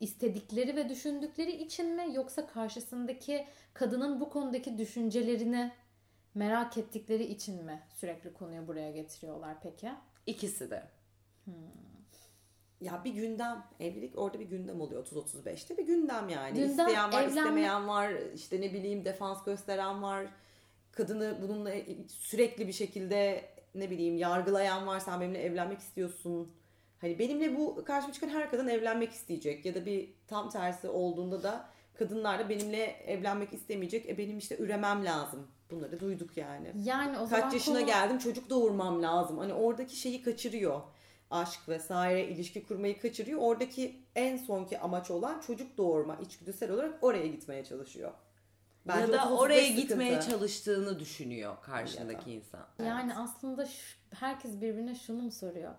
İstedikleri 0.03 0.75
ve 0.75 0.89
düşündükleri 0.89 1.51
için 1.51 1.95
mi 1.95 2.15
yoksa 2.15 2.47
karşısındaki 2.47 3.47
kadının 3.73 4.19
bu 4.19 4.29
konudaki 4.29 4.77
düşüncelerini 4.77 5.71
merak 6.35 6.77
ettikleri 6.77 7.23
için 7.23 7.63
mi 7.65 7.81
sürekli 7.95 8.33
konuyu 8.33 8.67
buraya 8.67 8.91
getiriyorlar 8.91 9.57
peki? 9.63 9.89
İkisi 10.25 10.71
de. 10.71 10.83
Ya 12.81 13.01
bir 13.05 13.13
gündem, 13.13 13.63
evlilik 13.79 14.17
orada 14.17 14.39
bir 14.39 14.45
gündem 14.45 14.81
oluyor 14.81 15.05
30-35'te 15.05 15.77
bir 15.77 15.85
gündem 15.87 16.29
yani. 16.29 16.53
Gündem, 16.53 16.87
İsteyen 16.87 17.13
var, 17.13 17.23
evlenme- 17.23 17.27
istemeyen 17.27 17.87
var, 17.87 18.13
işte 18.35 18.61
ne 18.61 18.73
bileyim 18.73 19.05
defans 19.05 19.43
gösteren 19.45 20.01
var. 20.03 20.27
Kadını 20.91 21.37
bununla 21.41 21.71
sürekli 22.07 22.67
bir 22.67 22.73
şekilde 22.73 23.45
ne 23.75 23.89
bileyim 23.89 24.17
yargılayan 24.17 24.87
var. 24.87 24.99
Sen 24.99 25.21
benimle 25.21 25.39
evlenmek 25.43 25.79
istiyorsun. 25.79 26.51
Hani 27.03 27.19
benimle 27.19 27.57
bu 27.57 27.83
karşıma 27.85 28.13
çıkan 28.13 28.29
her 28.29 28.49
kadın 28.51 28.67
evlenmek 28.67 29.11
isteyecek. 29.11 29.65
Ya 29.65 29.75
da 29.75 29.85
bir 29.85 30.09
tam 30.27 30.49
tersi 30.49 30.87
olduğunda 30.89 31.43
da 31.43 31.65
kadınlar 31.93 32.39
da 32.39 32.49
benimle 32.49 32.83
evlenmek 32.85 33.53
istemeyecek. 33.53 34.09
E 34.09 34.17
benim 34.17 34.37
işte 34.37 34.57
üremem 34.57 35.05
lazım. 35.05 35.47
Bunları 35.71 35.99
duyduk 35.99 36.37
yani. 36.37 36.71
Yani 36.83 37.17
o 37.19 37.25
zaman 37.25 37.43
Kaç 37.43 37.53
yaşına 37.53 37.75
konu- 37.77 37.85
geldim 37.85 38.17
çocuk 38.17 38.49
doğurmam 38.49 39.03
lazım. 39.03 39.37
Hani 39.37 39.53
oradaki 39.53 39.95
şeyi 39.95 40.23
kaçırıyor. 40.23 40.81
Aşk 41.31 41.69
vesaire 41.69 42.27
ilişki 42.27 42.63
kurmayı 42.67 42.99
kaçırıyor. 43.01 43.39
Oradaki 43.41 43.99
en 44.15 44.37
sonki 44.37 44.79
amaç 44.79 45.11
olan 45.11 45.39
çocuk 45.39 45.77
doğurma 45.77 46.15
içgüdüsel 46.15 46.71
olarak 46.71 47.03
oraya 47.03 47.27
gitmeye 47.27 47.63
çalışıyor. 47.65 48.11
ya 48.87 48.95
30-35 48.95 49.11
da 49.13 49.35
oraya 49.37 49.61
sıkıntı. 49.61 49.81
gitmeye 49.81 50.21
çalıştığını 50.21 50.99
düşünüyor 50.99 51.55
karşındaki 51.61 52.31
insan. 52.31 52.67
Yani 52.85 53.15
aslında 53.15 53.65
şu- 53.65 53.95
herkes 54.15 54.55
birbirine 54.61 54.95
şunu 54.95 55.21
mu 55.23 55.31
soruyor? 55.31 55.73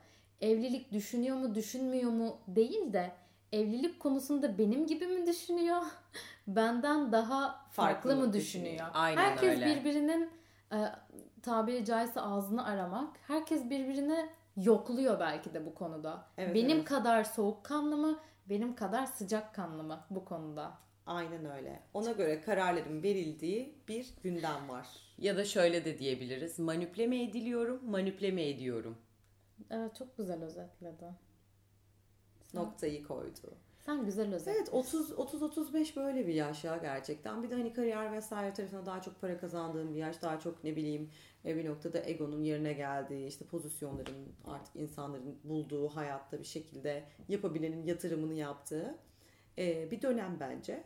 Evlilik 0.45 0.93
düşünüyor 0.93 1.37
mu, 1.37 1.55
düşünmüyor 1.55 2.11
mu 2.11 2.39
değil 2.49 2.93
de 2.93 3.13
evlilik 3.53 4.01
konusunda 4.01 4.59
benim 4.59 4.87
gibi 4.87 5.07
mi 5.07 5.27
düşünüyor? 5.27 5.83
Benden 6.47 7.13
daha 7.13 7.67
farklı, 7.71 8.11
Farklı 8.11 8.17
mı 8.17 8.33
düşünüyor? 8.33 8.71
düşünüyor? 8.73 8.91
Aynen 8.95 9.23
herkes 9.23 9.51
öyle. 9.51 9.67
birbirinin 9.67 10.31
e, 10.73 10.79
tabiri 11.43 11.85
caizse 11.85 12.21
ağzını 12.21 12.67
aramak. 12.67 13.17
Herkes 13.27 13.65
birbirini 13.71 14.27
yokluyor 14.57 15.21
belki 15.21 15.55
de 15.55 15.67
bu 15.67 15.75
konuda. 15.75 16.27
Evet, 16.39 16.55
benim 16.55 16.77
evet. 16.77 16.85
kadar 16.85 17.25
soğukkanlı 17.25 17.97
mı, 17.97 18.19
benim 18.49 18.75
kadar 18.75 19.07
sıcakkanlı 19.07 19.83
mı 19.83 20.01
bu 20.11 20.25
konuda? 20.25 20.73
Aynen 21.07 21.45
öyle. 21.45 21.83
Ona 21.95 22.13
göre 22.13 22.41
kararların 22.41 23.03
verildiği 23.03 23.75
bir 23.89 24.15
gündem 24.23 24.69
var. 24.69 24.87
Ya 25.19 25.37
da 25.37 25.45
şöyle 25.45 25.85
de 25.85 25.99
diyebiliriz. 25.99 26.59
Manipüle 26.59 27.07
mi 27.07 27.23
ediliyorum, 27.23 27.91
manipüle 27.91 28.31
mi 28.31 28.43
ediyorum? 28.43 28.99
Evet 29.71 29.97
çok 29.97 30.17
güzel 30.17 30.43
özetledin. 30.43 31.15
Noktayı 32.55 33.05
koydu. 33.05 33.57
Sen 33.87 34.05
güzel 34.05 34.35
özetledin. 34.35 34.59
Evet 34.59 34.69
30 34.73 35.13
30 35.13 35.43
35 35.43 35.97
böyle 35.97 36.27
bir 36.27 36.35
yaş 36.35 36.65
ya 36.65 36.77
gerçekten. 36.77 37.43
Bir 37.43 37.51
de 37.51 37.55
hani 37.55 37.73
kariyer 37.73 38.13
vesaire 38.13 38.55
tarafına 38.55 38.87
daha 38.87 39.03
çok 39.03 39.21
para 39.21 39.39
kazandığım 39.39 39.95
bir 39.95 39.99
yaş, 39.99 40.23
daha 40.23 40.41
çok 40.41 40.65
ne 40.65 40.77
bileyim 40.77 41.11
e, 41.45 41.57
bir 41.57 41.67
noktada 41.67 42.05
egonun 42.05 42.43
yerine 42.43 42.73
geldiği, 42.73 43.27
işte 43.27 43.45
pozisyonların 43.45 44.33
artık 44.45 44.77
insanların 44.77 45.39
bulduğu 45.45 45.89
hayatta 45.89 46.39
bir 46.39 46.45
şekilde 46.45 47.05
yapabilenin 47.29 47.85
yatırımını 47.85 48.35
yaptığı 48.35 48.99
e, 49.59 49.91
bir 49.91 50.03
dönem 50.03 50.37
bence. 50.41 50.85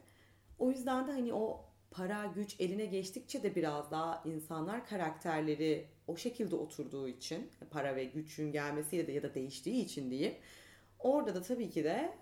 O 0.58 0.70
yüzden 0.70 1.06
de 1.06 1.12
hani 1.12 1.34
o 1.34 1.67
para 1.90 2.26
güç 2.34 2.56
eline 2.60 2.86
geçtikçe 2.86 3.42
de 3.42 3.54
biraz 3.54 3.90
daha 3.90 4.22
insanlar 4.24 4.86
karakterleri 4.86 5.86
o 6.06 6.16
şekilde 6.16 6.56
oturduğu 6.56 7.08
için 7.08 7.50
para 7.70 7.96
ve 7.96 8.04
gücün 8.04 8.52
gelmesiyle 8.52 9.06
de 9.06 9.12
ya 9.12 9.22
da 9.22 9.34
değiştiği 9.34 9.84
için 9.84 10.10
diyeyim. 10.10 10.34
Orada 10.98 11.34
da 11.34 11.42
tabii 11.42 11.70
ki 11.70 11.84
de 11.84 12.12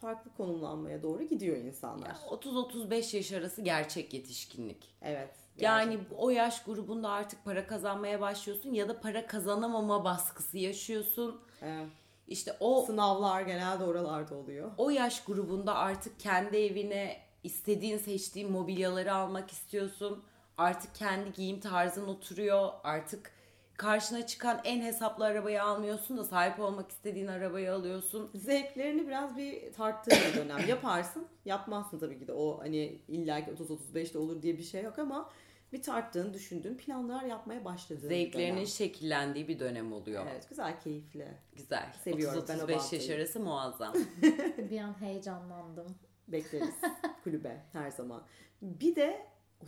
farklı 0.00 0.30
konumlanmaya 0.36 1.02
doğru 1.02 1.22
gidiyor 1.22 1.56
insanlar. 1.56 2.06
Ya 2.08 2.14
30-35 2.30 3.16
yaş 3.16 3.32
arası 3.32 3.62
gerçek 3.62 4.14
yetişkinlik. 4.14 4.94
Evet. 5.02 5.30
Yani 5.58 5.98
o 6.16 6.30
yaş 6.30 6.64
grubunda 6.64 7.08
artık 7.10 7.44
para 7.44 7.66
kazanmaya 7.66 8.20
başlıyorsun 8.20 8.72
ya 8.72 8.88
da 8.88 9.00
para 9.00 9.26
kazanamama 9.26 10.04
baskısı 10.04 10.58
yaşıyorsun. 10.58 11.40
Evet. 11.62 11.86
İşte 12.28 12.56
o 12.60 12.82
Sınavlar 12.86 13.42
genelde 13.42 13.84
oralarda 13.84 14.34
oluyor. 14.34 14.70
o 14.78 14.90
yaş 14.90 15.24
grubunda 15.24 15.74
artık 15.74 16.20
kendi 16.20 16.56
evine 16.56 17.16
istediğin 17.44 17.98
seçtiğin 17.98 18.52
mobilyaları 18.52 19.14
almak 19.14 19.50
istiyorsun. 19.50 20.22
Artık 20.58 20.94
kendi 20.94 21.32
giyim 21.32 21.60
tarzın 21.60 22.06
oturuyor. 22.06 22.72
Artık 22.84 23.30
karşına 23.76 24.26
çıkan 24.26 24.60
en 24.64 24.82
hesaplı 24.82 25.24
arabayı 25.24 25.62
almıyorsun 25.62 26.16
da 26.16 26.24
sahip 26.24 26.60
olmak 26.60 26.90
istediğin 26.90 27.26
arabayı 27.26 27.74
alıyorsun. 27.74 28.30
Zevklerini 28.34 29.06
biraz 29.06 29.36
bir 29.36 29.72
tarttığın 29.72 30.18
bir 30.32 30.38
dönem. 30.38 30.68
Yaparsın, 30.68 31.26
yapmazsın 31.44 31.98
tabii 31.98 32.18
ki 32.18 32.26
de. 32.26 32.32
O 32.32 32.60
hani 32.60 32.98
illa 33.08 33.44
ki 33.44 33.50
30-35'te 33.50 34.18
olur 34.18 34.42
diye 34.42 34.58
bir 34.58 34.62
şey 34.62 34.82
yok 34.82 34.98
ama 34.98 35.30
bir 35.72 35.82
tarttığın, 35.82 36.34
düşündüğün 36.34 36.76
planlar 36.76 37.22
yapmaya 37.24 37.64
başladığın 37.64 38.10
bir 38.10 38.16
Zevklerinin 38.16 38.56
dönem. 38.56 38.66
şekillendiği 38.66 39.48
bir 39.48 39.58
dönem 39.58 39.92
oluyor. 39.92 40.26
Evet, 40.30 40.48
güzel, 40.48 40.80
keyifli. 40.80 41.28
Güzel. 41.56 41.92
Seviyorum 42.04 42.44
ben 42.48 42.58
o 42.58 42.62
30-35 42.62 42.94
yaş 42.94 43.10
arası 43.10 43.40
muazzam. 43.40 43.94
Bir 44.70 44.80
an 44.80 45.00
heyecanlandım. 45.00 45.86
Bekleriz 46.32 46.74
kulübe 47.24 47.62
her 47.72 47.90
zaman. 47.90 48.22
Bir 48.62 48.96
de 48.96 49.26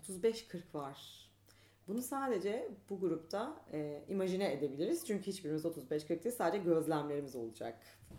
35-40 0.09 0.63
var. 0.75 1.25
Bunu 1.89 2.03
sadece 2.03 2.69
bu 2.91 3.01
grupta 3.01 3.57
e, 3.73 4.05
imajine 4.09 4.53
edebiliriz. 4.53 5.07
Çünkü 5.07 5.27
hiçbirimiz 5.27 5.65
35-40 5.65 6.25
değil. 6.25 6.35
Sadece 6.35 6.63
gözlemlerimiz 6.65 7.37
olacak. 7.37 7.79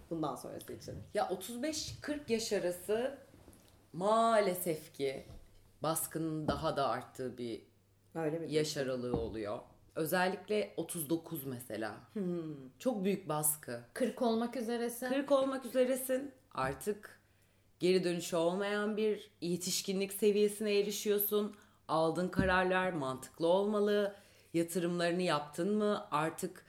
Bundan 0.10 0.36
sonrası 0.36 0.73
için. 0.73 0.95
Ya 1.13 1.23
35-40 1.27 2.31
yaş 2.31 2.53
arası 2.53 3.17
maalesef 3.93 4.93
ki 4.93 5.25
baskının 5.84 6.47
daha 6.47 6.77
da 6.77 6.88
arttığı 6.89 7.38
bir 7.38 7.62
Öyle 8.15 8.39
mi? 8.39 8.53
yaş 8.53 8.77
aralığı 8.77 9.17
oluyor. 9.17 9.60
Özellikle 9.95 10.73
39 10.77 11.45
mesela. 11.45 11.97
Çok 12.79 13.03
büyük 13.03 13.29
baskı. 13.29 13.81
40 13.93 14.21
olmak 14.21 14.55
üzeresin. 14.58 15.10
40 15.10 15.31
olmak 15.31 15.65
üzeresin. 15.65 16.31
Artık 16.51 17.19
geri 17.80 18.04
dönüşü 18.04 18.36
olmayan 18.36 18.98
bir 18.98 19.32
yetişkinlik 19.42 20.14
seviyesine 20.14 20.80
erişiyorsun. 20.80 21.56
Aldığın 21.88 22.30
kararlar 22.30 22.92
mantıklı 22.92 23.48
olmalı. 23.48 24.16
Yatırımlarını 24.54 25.22
yaptın 25.22 25.78
mı? 25.78 26.08
Artık 26.12 26.66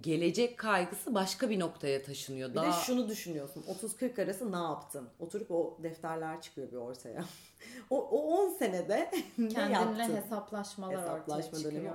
gelecek 0.00 0.58
kaygısı 0.58 1.14
başka 1.14 1.50
bir 1.50 1.60
noktaya 1.60 2.02
taşınıyor. 2.02 2.50
Bir 2.50 2.54
Daha 2.54 2.66
de 2.66 2.72
şunu 2.72 3.08
düşünüyorsun. 3.08 3.64
30-40 3.82 4.22
arası 4.24 4.52
ne 4.52 4.56
yaptın? 4.56 5.08
Oturup 5.18 5.50
o 5.50 5.78
defterler 5.82 6.40
çıkıyor 6.42 6.70
bir 6.72 6.76
ortaya. 6.76 7.24
o, 7.90 8.08
o 8.08 8.42
10 8.46 8.50
senede 8.58 9.10
ne 9.38 9.48
Kendinle 9.48 9.72
yaptın? 10.02 10.16
hesaplaşmalar 10.16 11.00
Hesaplaşma 11.00 11.34
ortaya 11.36 11.52
çıkıyor. 11.62 11.72
dönemi. 11.72 11.90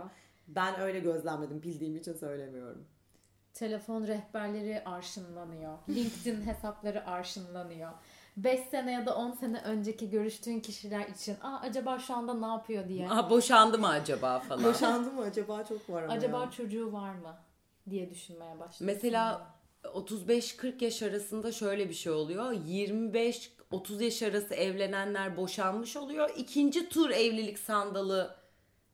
Ben 0.47 0.79
öyle 0.79 0.99
gözlemledim. 0.99 1.63
Bildiğim 1.63 1.95
için 1.95 2.13
söylemiyorum. 2.13 2.85
telefon 3.53 4.07
rehberleri 4.07 4.83
arşınlanıyor. 4.85 5.77
LinkedIn 5.89 6.41
hesapları 6.41 7.07
arşınlanıyor. 7.07 7.91
5 8.37 8.59
sene 8.59 8.91
ya 8.91 9.05
da 9.05 9.15
10 9.15 9.31
sene 9.31 9.61
önceki 9.61 10.09
görüştüğün 10.09 10.59
kişiler 10.59 11.07
için 11.07 11.35
Aa, 11.41 11.59
acaba 11.61 11.99
şu 11.99 12.13
anda 12.13 12.33
ne 12.33 12.45
yapıyor 12.45 12.87
diye. 12.89 13.09
Aa, 13.09 13.29
boşandı 13.29 13.77
mı 13.79 13.87
acaba 13.87 14.39
falan. 14.39 14.63
Boşandı 14.63 15.11
mı 15.11 15.21
acaba 15.21 15.63
çok 15.63 15.89
var 15.89 16.03
ama 16.03 16.13
acaba 16.13 16.41
ya. 16.43 16.51
çocuğu 16.51 16.93
var 16.93 17.13
mı 17.15 17.37
diye 17.89 18.09
düşünmeye 18.09 18.59
başladım. 18.59 18.85
Mesela 18.95 19.47
35-40 19.83 20.83
yaş 20.83 21.01
arasında 21.03 21.51
şöyle 21.51 21.89
bir 21.89 21.93
şey 21.93 22.11
oluyor. 22.11 22.51
25-30 22.53 24.03
yaş 24.03 24.21
arası 24.23 24.53
evlenenler 24.55 25.37
boşanmış 25.37 25.97
oluyor. 25.97 26.29
İkinci 26.37 26.89
tur 26.89 27.09
evlilik 27.09 27.59
sandalı 27.59 28.35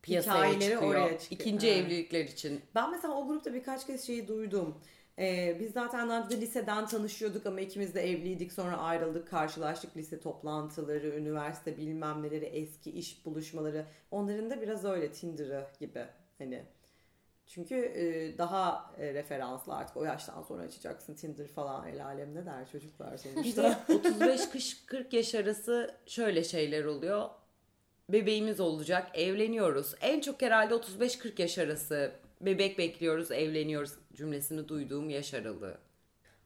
piyasaya 0.01 0.35
Hikayeleri 0.37 0.61
çıkıyor. 0.73 0.91
oraya 0.91 1.19
çıkıyor. 1.19 1.41
İkinci 1.41 1.67
Evet. 1.67 1.85
evlilikler 1.85 2.23
için. 2.25 2.61
Ben 2.75 2.91
mesela 2.91 3.13
o 3.13 3.27
grupta 3.27 3.53
birkaç 3.53 3.87
kez 3.87 4.07
şeyi 4.07 4.27
duydum. 4.27 4.77
Ee, 5.19 5.57
biz 5.59 5.71
zaten 5.73 6.09
daha 6.09 6.25
önce 6.25 6.41
liseden 6.41 6.87
tanışıyorduk 6.87 7.45
ama 7.45 7.61
ikimiz 7.61 7.95
de 7.95 8.11
evliydik 8.11 8.51
sonra 8.53 8.77
ayrıldık 8.77 9.27
karşılaştık 9.29 9.97
lise 9.97 10.19
toplantıları, 10.19 11.07
üniversite 11.07 11.77
bilmem 11.77 12.23
neleri, 12.23 12.45
eski 12.45 12.91
iş 12.91 13.25
buluşmaları 13.25 13.85
onların 14.11 14.49
da 14.49 14.61
biraz 14.61 14.85
öyle 14.85 15.11
Tinder'ı 15.11 15.67
gibi 15.79 16.05
hani 16.37 16.65
çünkü 17.47 17.75
e, 17.75 18.37
daha 18.37 18.91
e, 18.97 19.13
referanslı 19.13 19.73
artık 19.75 19.97
o 19.97 20.03
yaştan 20.03 20.43
sonra 20.43 20.63
açacaksın 20.63 21.13
Tinder 21.15 21.47
falan 21.47 21.87
el 21.87 22.05
alem 22.05 22.35
ne 22.35 22.45
der 22.45 22.69
çocuklar 22.71 23.17
sonuçta. 23.33 23.63
de 23.63 23.93
35-40 23.93 25.15
yaş 25.15 25.35
arası 25.35 25.95
şöyle 26.05 26.43
şeyler 26.43 26.85
oluyor. 26.85 27.29
Bebeğimiz 28.09 28.59
olacak, 28.59 29.11
evleniyoruz. 29.13 29.95
En 30.01 30.21
çok 30.21 30.41
herhalde 30.41 30.73
35-40 30.73 31.41
yaş 31.41 31.57
arası 31.57 32.11
bebek 32.41 32.77
bekliyoruz, 32.77 33.31
evleniyoruz 33.31 33.93
cümlesini 34.13 34.67
duyduğum 34.67 35.09
yaş 35.09 35.33
aralığı. 35.33 35.77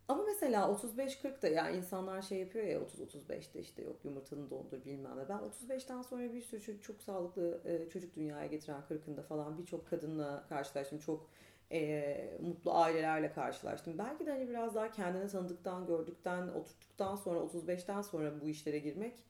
Ama 0.07 0.23
mesela 0.23 0.65
35-40'da 0.65 1.47
yani 1.47 1.77
insanlar 1.77 2.21
şey 2.21 2.39
yapıyor 2.39 2.65
ya 2.65 2.79
30-35'te 2.79 3.59
işte 3.59 3.81
yok 3.83 3.95
yumurtanı 4.03 4.49
dondur 4.49 4.85
bilmem 4.85 5.17
ne. 5.17 5.29
Ben 5.29 5.39
35'ten 5.69 6.01
sonra 6.01 6.33
bir 6.33 6.41
sürü 6.41 6.61
çocuk, 6.61 6.83
çok 6.83 7.01
sağlıklı 7.01 7.61
e, 7.65 7.89
çocuk 7.89 8.15
dünyaya 8.15 8.47
getiren 8.47 8.81
40'ında 8.89 9.21
falan 9.21 9.57
birçok 9.57 9.87
kadınla 9.87 10.45
karşılaştım. 10.49 10.99
Çok 10.99 11.29
e, 11.71 12.37
mutlu 12.41 12.73
ailelerle 12.73 13.31
karşılaştım. 13.31 13.97
Belki 13.97 14.25
de 14.25 14.31
hani 14.31 14.49
biraz 14.49 14.75
daha 14.75 14.91
kendini 14.91 15.27
tanıdıktan, 15.27 15.87
gördükten, 15.87 16.47
oturttuktan 16.47 17.15
sonra 17.15 17.39
35'ten 17.39 18.01
sonra 18.01 18.41
bu 18.41 18.49
işlere 18.49 18.79
girmek 18.79 19.23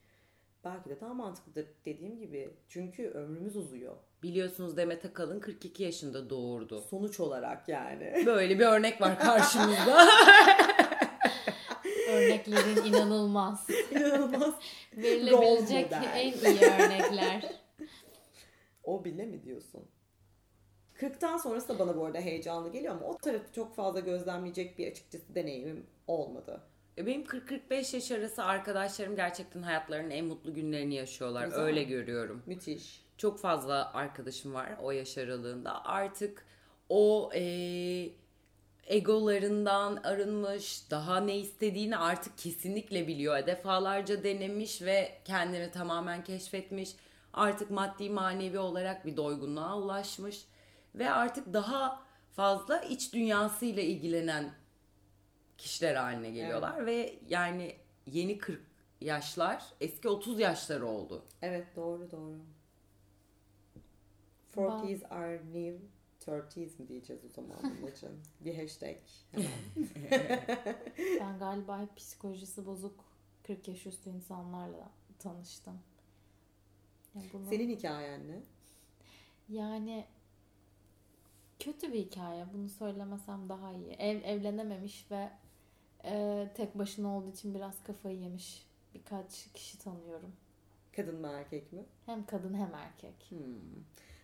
belki 0.65 0.89
de 0.89 1.01
daha 1.01 1.13
mantıklıdır 1.13 1.67
dediğim 1.85 2.19
gibi. 2.19 2.53
Çünkü 2.67 3.09
ömrümüz 3.09 3.55
uzuyor. 3.55 3.95
Biliyorsunuz 4.23 4.77
Demet 4.77 5.05
Akalın 5.05 5.39
42 5.39 5.83
yaşında 5.83 6.29
doğurdu. 6.29 6.81
Sonuç 6.81 7.19
olarak 7.19 7.69
yani. 7.69 8.13
Böyle 8.25 8.59
bir 8.59 8.65
örnek 8.65 9.01
var 9.01 9.19
karşımızda. 9.19 10.07
Örneklerin 12.09 12.85
inanılmaz. 12.85 13.67
İnanılmaz. 13.91 14.53
Verilebilecek 14.97 15.91
en 16.15 16.31
iyi 16.31 16.59
örnekler. 16.59 17.61
O 18.83 19.05
bile 19.05 19.25
mi 19.25 19.43
diyorsun? 19.43 19.87
40'tan 20.95 21.39
sonrası 21.39 21.69
da 21.69 21.79
bana 21.79 21.97
bu 21.97 22.05
arada 22.05 22.19
heyecanlı 22.19 22.71
geliyor 22.71 22.95
ama 22.95 23.05
o 23.05 23.17
tarafı 23.17 23.53
çok 23.53 23.75
fazla 23.75 23.99
gözlemleyecek 23.99 24.77
bir 24.77 24.91
açıkçası 24.91 25.35
deneyimim 25.35 25.85
olmadı. 26.07 26.61
E, 26.97 27.05
Benim 27.05 27.23
40-45 27.23 27.95
yaş 27.95 28.11
arası 28.11 28.43
arkadaşlarım 28.43 29.15
gerçekten 29.15 29.61
hayatlarının 29.61 30.09
en 30.09 30.25
mutlu 30.25 30.53
günlerini 30.53 30.95
yaşıyorlar. 30.95 31.45
Güzel. 31.45 31.61
Öyle 31.61 31.83
görüyorum. 31.83 32.43
Müthiş. 32.45 33.05
Çok 33.17 33.39
fazla 33.39 33.93
arkadaşım 33.93 34.53
var 34.53 34.69
o 34.81 34.91
yaş 34.91 35.17
aralığında. 35.17 35.85
Artık 35.85 36.45
o 36.89 37.31
e, 37.35 37.43
egolarından 38.87 39.95
arınmış, 40.03 40.91
daha 40.91 41.19
ne 41.19 41.37
istediğini 41.37 41.97
artık 41.97 42.37
kesinlikle 42.37 43.07
biliyor. 43.07 43.47
Defalarca 43.47 44.23
denemiş 44.23 44.81
ve 44.81 45.11
kendini 45.25 45.71
tamamen 45.71 46.23
keşfetmiş. 46.23 46.89
Artık 47.33 47.71
maddi 47.71 48.09
manevi 48.09 48.59
olarak 48.59 49.05
bir 49.05 49.17
doygunluğa 49.17 49.77
ulaşmış. 49.77 50.45
Ve 50.95 51.09
artık 51.09 51.53
daha 51.53 52.03
fazla 52.35 52.81
iç 52.81 53.13
dünyasıyla 53.13 53.83
ilgilenen 53.83 54.51
kişiler 55.61 55.95
haline 55.95 56.31
geliyorlar. 56.31 56.85
Ve 56.85 57.19
yani 57.29 57.75
yeni 58.07 58.37
40 58.37 58.61
yaşlar 59.01 59.63
eski 59.81 60.09
30 60.09 60.39
yaşları 60.39 60.85
oldu. 60.87 61.25
Evet 61.41 61.67
doğru 61.75 62.11
doğru. 62.11 62.37
40s 64.55 65.07
are 65.07 65.37
new 65.53 65.77
30s 66.25 66.81
mi 66.81 66.87
diyeceğiz 66.87 67.25
o 67.25 67.29
zaman 67.29 67.57
bunun 67.63 67.91
için? 67.91 68.09
bir 68.39 68.55
hashtag. 68.55 68.97
Ben 71.19 71.39
galiba 71.39 71.81
hep 71.81 71.95
psikolojisi 71.97 72.65
bozuk 72.65 73.05
40 73.43 73.67
yaş 73.67 73.85
üstü 73.85 74.09
insanlarla 74.09 74.89
tanıştım. 75.19 75.79
Ya 77.15 77.21
bunu- 77.33 77.49
Senin 77.49 77.69
hikayen 77.69 78.21
ne? 78.27 78.39
Yani 79.49 80.05
kötü 81.59 81.93
bir 81.93 81.99
hikaye. 81.99 82.45
Bunu 82.53 82.69
söylemesem 82.69 83.49
daha 83.49 83.73
iyi. 83.73 83.91
Ev 83.91 84.21
evlenememiş 84.23 85.11
ve 85.11 85.29
e, 86.05 86.47
tek 86.55 86.77
başına 86.77 87.17
olduğu 87.17 87.29
için 87.29 87.55
biraz 87.55 87.83
kafayı 87.83 88.19
yemiş 88.19 88.67
birkaç 88.93 89.47
kişi 89.53 89.79
tanıyorum. 89.79 90.31
Kadın 90.95 91.21
mı 91.21 91.27
erkek 91.27 91.73
mi? 91.73 91.85
Hem 92.05 92.25
kadın 92.25 92.53
hem 92.53 92.73
erkek. 92.73 93.15
Hmm. 93.29 93.83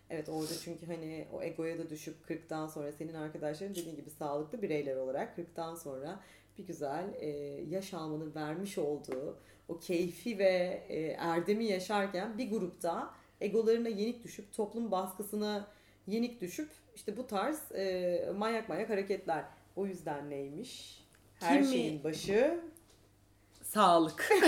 Evet 0.09 0.29
orada 0.29 0.53
çünkü 0.63 0.85
hani 0.85 1.27
o 1.33 1.43
egoya 1.43 1.77
da 1.77 1.89
düşüp 1.89 2.15
40'tan 2.29 2.69
sonra 2.69 2.91
senin 2.91 3.13
arkadaşların 3.13 3.75
dediğin 3.75 3.95
gibi 3.95 4.09
sağlıklı 4.09 4.61
bireyler 4.61 4.95
olarak 4.95 5.37
40'tan 5.37 5.77
sonra 5.77 6.19
bir 6.57 6.67
güzel 6.67 7.13
e, 7.19 7.27
yaş 7.69 7.93
almanın 7.93 8.35
vermiş 8.35 8.77
olduğu 8.77 9.37
o 9.67 9.79
keyfi 9.79 10.39
ve 10.39 10.83
e, 10.89 10.99
erdemi 11.07 11.65
yaşarken 11.65 12.37
bir 12.37 12.51
grupta 12.51 13.13
egolarına 13.41 13.89
yenik 13.89 14.23
düşüp 14.23 14.53
toplum 14.53 14.91
baskısına 14.91 15.67
yenik 16.07 16.41
düşüp 16.41 16.69
işte 16.95 17.17
bu 17.17 17.27
tarz 17.27 17.71
e, 17.71 18.33
manyak 18.37 18.69
manyak 18.69 18.89
hareketler. 18.89 19.45
O 19.75 19.85
yüzden 19.85 20.29
neymiş? 20.29 21.03
Her 21.39 21.61
Kimi- 21.61 21.71
şeyin 21.73 22.03
başı 22.03 22.59
Sağlık. 23.63 24.29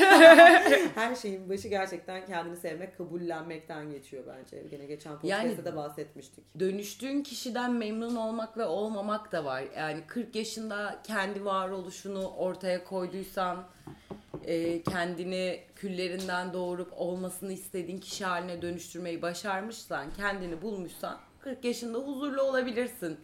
her 0.96 1.16
şeyin 1.16 1.50
başı 1.50 1.68
gerçekten 1.68 2.26
kendini 2.26 2.58
sevmek, 2.58 2.98
kabullenmekten 2.98 3.92
geçiyor 3.92 4.24
bence. 4.28 4.64
Gene 4.72 4.86
geçen 4.86 5.12
Yani- 5.24 5.50
podcast'ta 5.50 5.72
da 5.72 5.76
bahsetmiştik. 5.76 6.60
dönüştüğün 6.60 7.24
kişiden 7.24 7.72
memnun 7.72 8.16
olmak 8.16 8.58
ve 8.58 8.66
olmamak 8.66 9.32
da 9.32 9.46
var. 9.46 9.64
Yani 9.78 10.02
40 10.08 10.36
yaşında 10.36 11.00
kendi 11.04 11.46
varoluşunu 11.46 12.28
ortaya 12.30 12.84
koyduysan, 12.84 13.64
e, 14.44 14.84
kendini 14.84 15.60
küllerinden 15.76 16.54
doğurup 16.54 16.94
olmasını 16.98 17.54
istediğin 17.54 18.00
kişi 18.00 18.26
haline 18.26 18.62
dönüştürmeyi 18.62 19.22
başarmışsan, 19.22 20.06
kendini 20.18 20.62
bulmuşsan 20.62 21.18
40 21.40 21.66
yaşında 21.66 21.98
huzurlu 21.98 22.42
olabilirsin. 22.42 23.18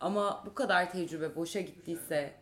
Ama 0.00 0.42
bu 0.46 0.54
kadar 0.54 0.92
tecrübe 0.92 1.36
boşa 1.36 1.60
gittiyse, 1.60 2.32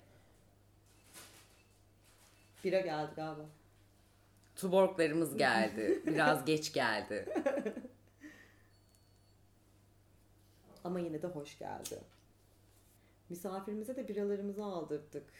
Bira 2.66 2.80
geldi 2.80 3.12
galiba. 3.16 3.46
tuborglarımız 4.56 5.36
geldi. 5.36 6.02
Biraz 6.06 6.44
geç 6.44 6.72
geldi. 6.72 7.28
Ama 10.84 11.00
yine 11.00 11.22
de 11.22 11.26
hoş 11.26 11.58
geldi. 11.58 12.00
Misafirimize 13.28 13.96
de 13.96 14.08
biralarımızı 14.08 14.64
aldırdık. 14.64 15.32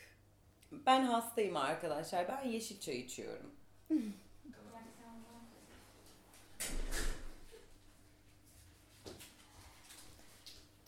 Ben 0.73 1.05
hastayım 1.05 1.57
arkadaşlar. 1.57 2.29
Ben 2.29 2.45
yeşil 2.49 2.81
çay 2.81 2.97
içiyorum. 2.97 3.51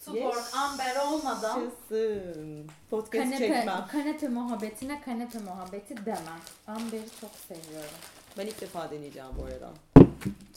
Tuborg 0.08 0.54
amber 0.56 0.96
olmadan 1.06 1.60
Yaşasın. 1.60 2.66
Podcast 2.90 3.12
kanepe, 3.30 3.38
çekmem. 3.38 3.86
kanepe 3.92 4.28
muhabbetine 4.28 5.00
kanepe 5.00 5.38
muhabbeti 5.38 6.06
demem. 6.06 6.40
Amber'i 6.66 7.10
çok 7.20 7.30
seviyorum. 7.30 7.90
Ben 8.38 8.46
ilk 8.46 8.60
defa 8.60 8.90
deneyeceğim 8.90 9.28
bu 9.38 9.44
arada. 9.44 9.70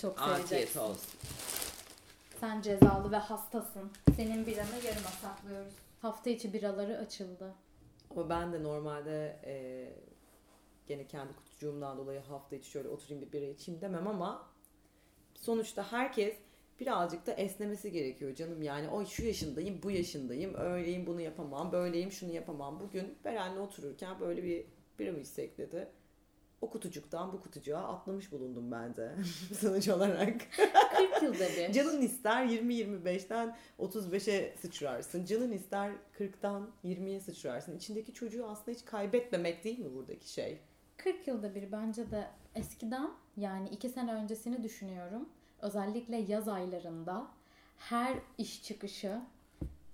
Çok 0.02 0.22
Afiyet 0.22 0.48
seveceksin. 0.48 0.80
olsun. 0.80 1.10
Sen 2.40 2.62
cezalı 2.62 3.12
ve 3.12 3.18
hastasın. 3.18 3.92
Senin 4.16 4.46
biranı 4.46 4.76
yarıma 4.86 5.10
saklıyoruz. 5.22 5.74
Hafta 6.02 6.30
içi 6.30 6.54
biraları 6.54 6.98
açıldı. 6.98 7.54
Ama 8.12 8.30
ben 8.30 8.54
de 8.54 8.64
normalde 8.64 9.40
e, 9.46 9.54
gene 10.88 11.08
kendi 11.08 11.34
kutucuğumdan 11.36 11.98
dolayı 11.98 12.22
hafta 12.30 12.56
içi 12.56 12.70
şöyle 12.70 12.90
oturayım 12.90 13.22
bir 13.28 13.32
bira 13.32 13.46
içeyim 13.46 13.82
demem 13.82 14.08
ama 14.08 14.48
sonuçta 15.36 15.92
herkes 15.92 16.36
birazcık 16.82 17.28
da 17.28 17.32
esnemesi 17.34 17.92
gerekiyor 17.92 18.36
canım. 18.36 18.62
Yani 18.64 18.90
o 18.90 19.06
şu 19.06 19.26
yaşındayım, 19.26 19.80
bu 19.84 19.92
yaşındayım, 19.92 20.56
öyleyim 20.56 21.08
bunu 21.08 21.22
yapamam, 21.22 21.72
böyleyim 21.72 22.12
şunu 22.12 22.32
yapamam. 22.34 22.80
Bugün 22.80 23.18
Beren'le 23.26 23.58
otururken 23.58 24.20
böyle 24.20 24.44
bir 24.44 24.66
bira 25.00 25.12
mı 25.12 25.20
içsek 25.20 25.58
dedi. 25.58 25.88
o 26.62 26.70
kutucuktan 26.70 27.34
bu 27.34 27.42
kutucuğa 27.42 27.80
atlamış 27.84 28.32
bulundum 28.32 28.72
ben 28.72 28.96
de 28.96 29.16
sonuç 29.60 29.88
olarak. 29.90 30.42
40 30.98 31.24
yılda 31.24 31.48
bir. 31.58 31.72
Canın 31.74 32.02
ister 32.02 32.46
20-25'ten 32.46 33.58
35'e 33.80 34.56
sıçrarsın. 34.62 35.26
Canın 35.26 35.52
ister 35.52 35.92
40'tan 36.20 36.66
20'ye 36.84 37.20
sıçrarsın. 37.20 37.78
İçindeki 37.78 38.14
çocuğu 38.14 38.46
aslında 38.46 38.78
hiç 38.78 38.86
kaybetmemek 38.86 39.64
değil 39.64 39.80
mi 39.80 39.94
buradaki 39.94 40.32
şey? 40.34 40.60
40 40.98 41.28
yılda 41.28 41.56
bir 41.56 41.72
bence 41.72 42.12
de 42.12 42.28
eskiden 42.56 43.12
yani 43.38 43.70
2 43.70 43.90
sene 43.90 44.14
öncesini 44.14 44.64
düşünüyorum. 44.64 45.30
Özellikle 45.62 46.18
yaz 46.18 46.48
aylarında 46.48 47.28
her 47.78 48.18
iş 48.38 48.64
çıkışı 48.64 49.22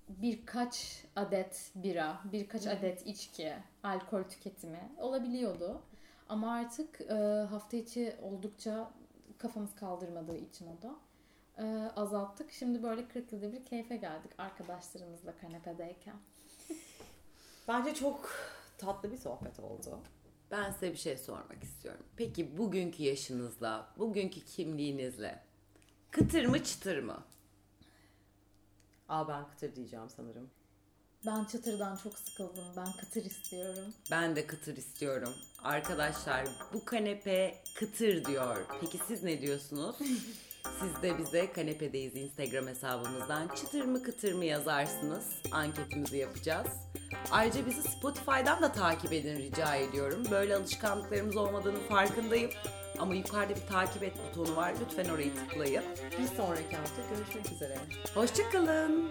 birkaç 0.09 1.03
adet 1.15 1.71
bira, 1.75 2.21
birkaç 2.31 2.67
adet 2.67 3.07
içki, 3.07 3.53
alkol 3.83 4.23
tüketimi 4.23 4.91
olabiliyordu. 4.97 5.81
Ama 6.29 6.53
artık 6.53 7.01
e, 7.01 7.13
hafta 7.49 7.77
içi 7.77 8.15
oldukça 8.21 8.91
kafamız 9.37 9.75
kaldırmadığı 9.75 10.37
için 10.37 10.67
o 10.67 10.81
da 10.81 10.95
e, 11.63 11.91
azalttık. 11.95 12.51
Şimdi 12.51 12.83
böyle 12.83 13.07
40 13.07 13.31
yılda 13.31 13.53
bir 13.53 13.65
keyfe 13.65 13.97
geldik 13.97 14.31
arkadaşlarımızla 14.37 15.37
kanepedeyken. 15.37 16.15
Bence 17.67 17.93
çok 17.93 18.29
tatlı 18.77 19.11
bir 19.11 19.17
sohbet 19.17 19.59
oldu. 19.59 19.99
Ben 20.51 20.71
size 20.71 20.91
bir 20.91 20.97
şey 20.97 21.17
sormak 21.17 21.63
istiyorum. 21.63 22.05
Peki 22.17 22.57
bugünkü 22.57 23.03
yaşınızla, 23.03 23.87
bugünkü 23.97 24.45
kimliğinizle 24.45 25.46
kıtır 26.11 26.45
mı 26.45 26.63
çıtır 26.63 27.03
mı? 27.03 27.23
Aa 29.09 29.27
ben 29.27 29.47
kıtır 29.49 29.75
diyeceğim 29.75 30.09
sanırım. 30.15 30.49
Ben 31.25 31.43
çıtırdan 31.43 31.95
çok 31.97 32.19
sıkıldım. 32.19 32.65
Ben 32.77 32.91
kıtır 32.99 33.25
istiyorum. 33.25 33.93
Ben 34.11 34.35
de 34.35 34.47
kıtır 34.47 34.77
istiyorum. 34.77 35.33
Arkadaşlar 35.63 36.47
bu 36.73 36.85
kanepe 36.85 37.63
kıtır 37.75 38.25
diyor. 38.25 38.57
Peki 38.81 38.99
siz 39.07 39.23
ne 39.23 39.41
diyorsunuz? 39.41 39.95
Siz 40.79 41.01
de 41.01 41.17
bize 41.17 41.51
kanepedeyiz 41.51 42.15
Instagram 42.15 42.67
hesabımızdan 42.67 43.47
çıtır 43.47 43.85
mı 43.85 44.03
kıtır 44.03 44.33
mı 44.33 44.45
yazarsınız. 44.45 45.25
Anketimizi 45.51 46.17
yapacağız. 46.17 46.67
Ayrıca 47.31 47.65
bizi 47.65 47.81
Spotify'dan 47.81 48.61
da 48.61 48.71
takip 48.71 49.13
edin 49.13 49.37
rica 49.37 49.75
ediyorum. 49.75 50.23
Böyle 50.31 50.55
alışkanlıklarımız 50.55 51.35
olmadığını 51.37 51.79
farkındayım. 51.79 52.51
Ama 52.99 53.15
yukarıda 53.15 53.55
bir 53.55 53.67
takip 53.69 54.03
et 54.03 54.13
butonu 54.29 54.55
var. 54.55 54.73
Lütfen 54.81 55.13
orayı 55.13 55.35
tıklayın. 55.35 55.83
Bir 56.19 56.27
sonraki 56.37 56.75
hafta 56.75 57.01
görüşmek 57.15 57.51
üzere. 57.51 57.77
Hoşçakalın. 58.13 59.09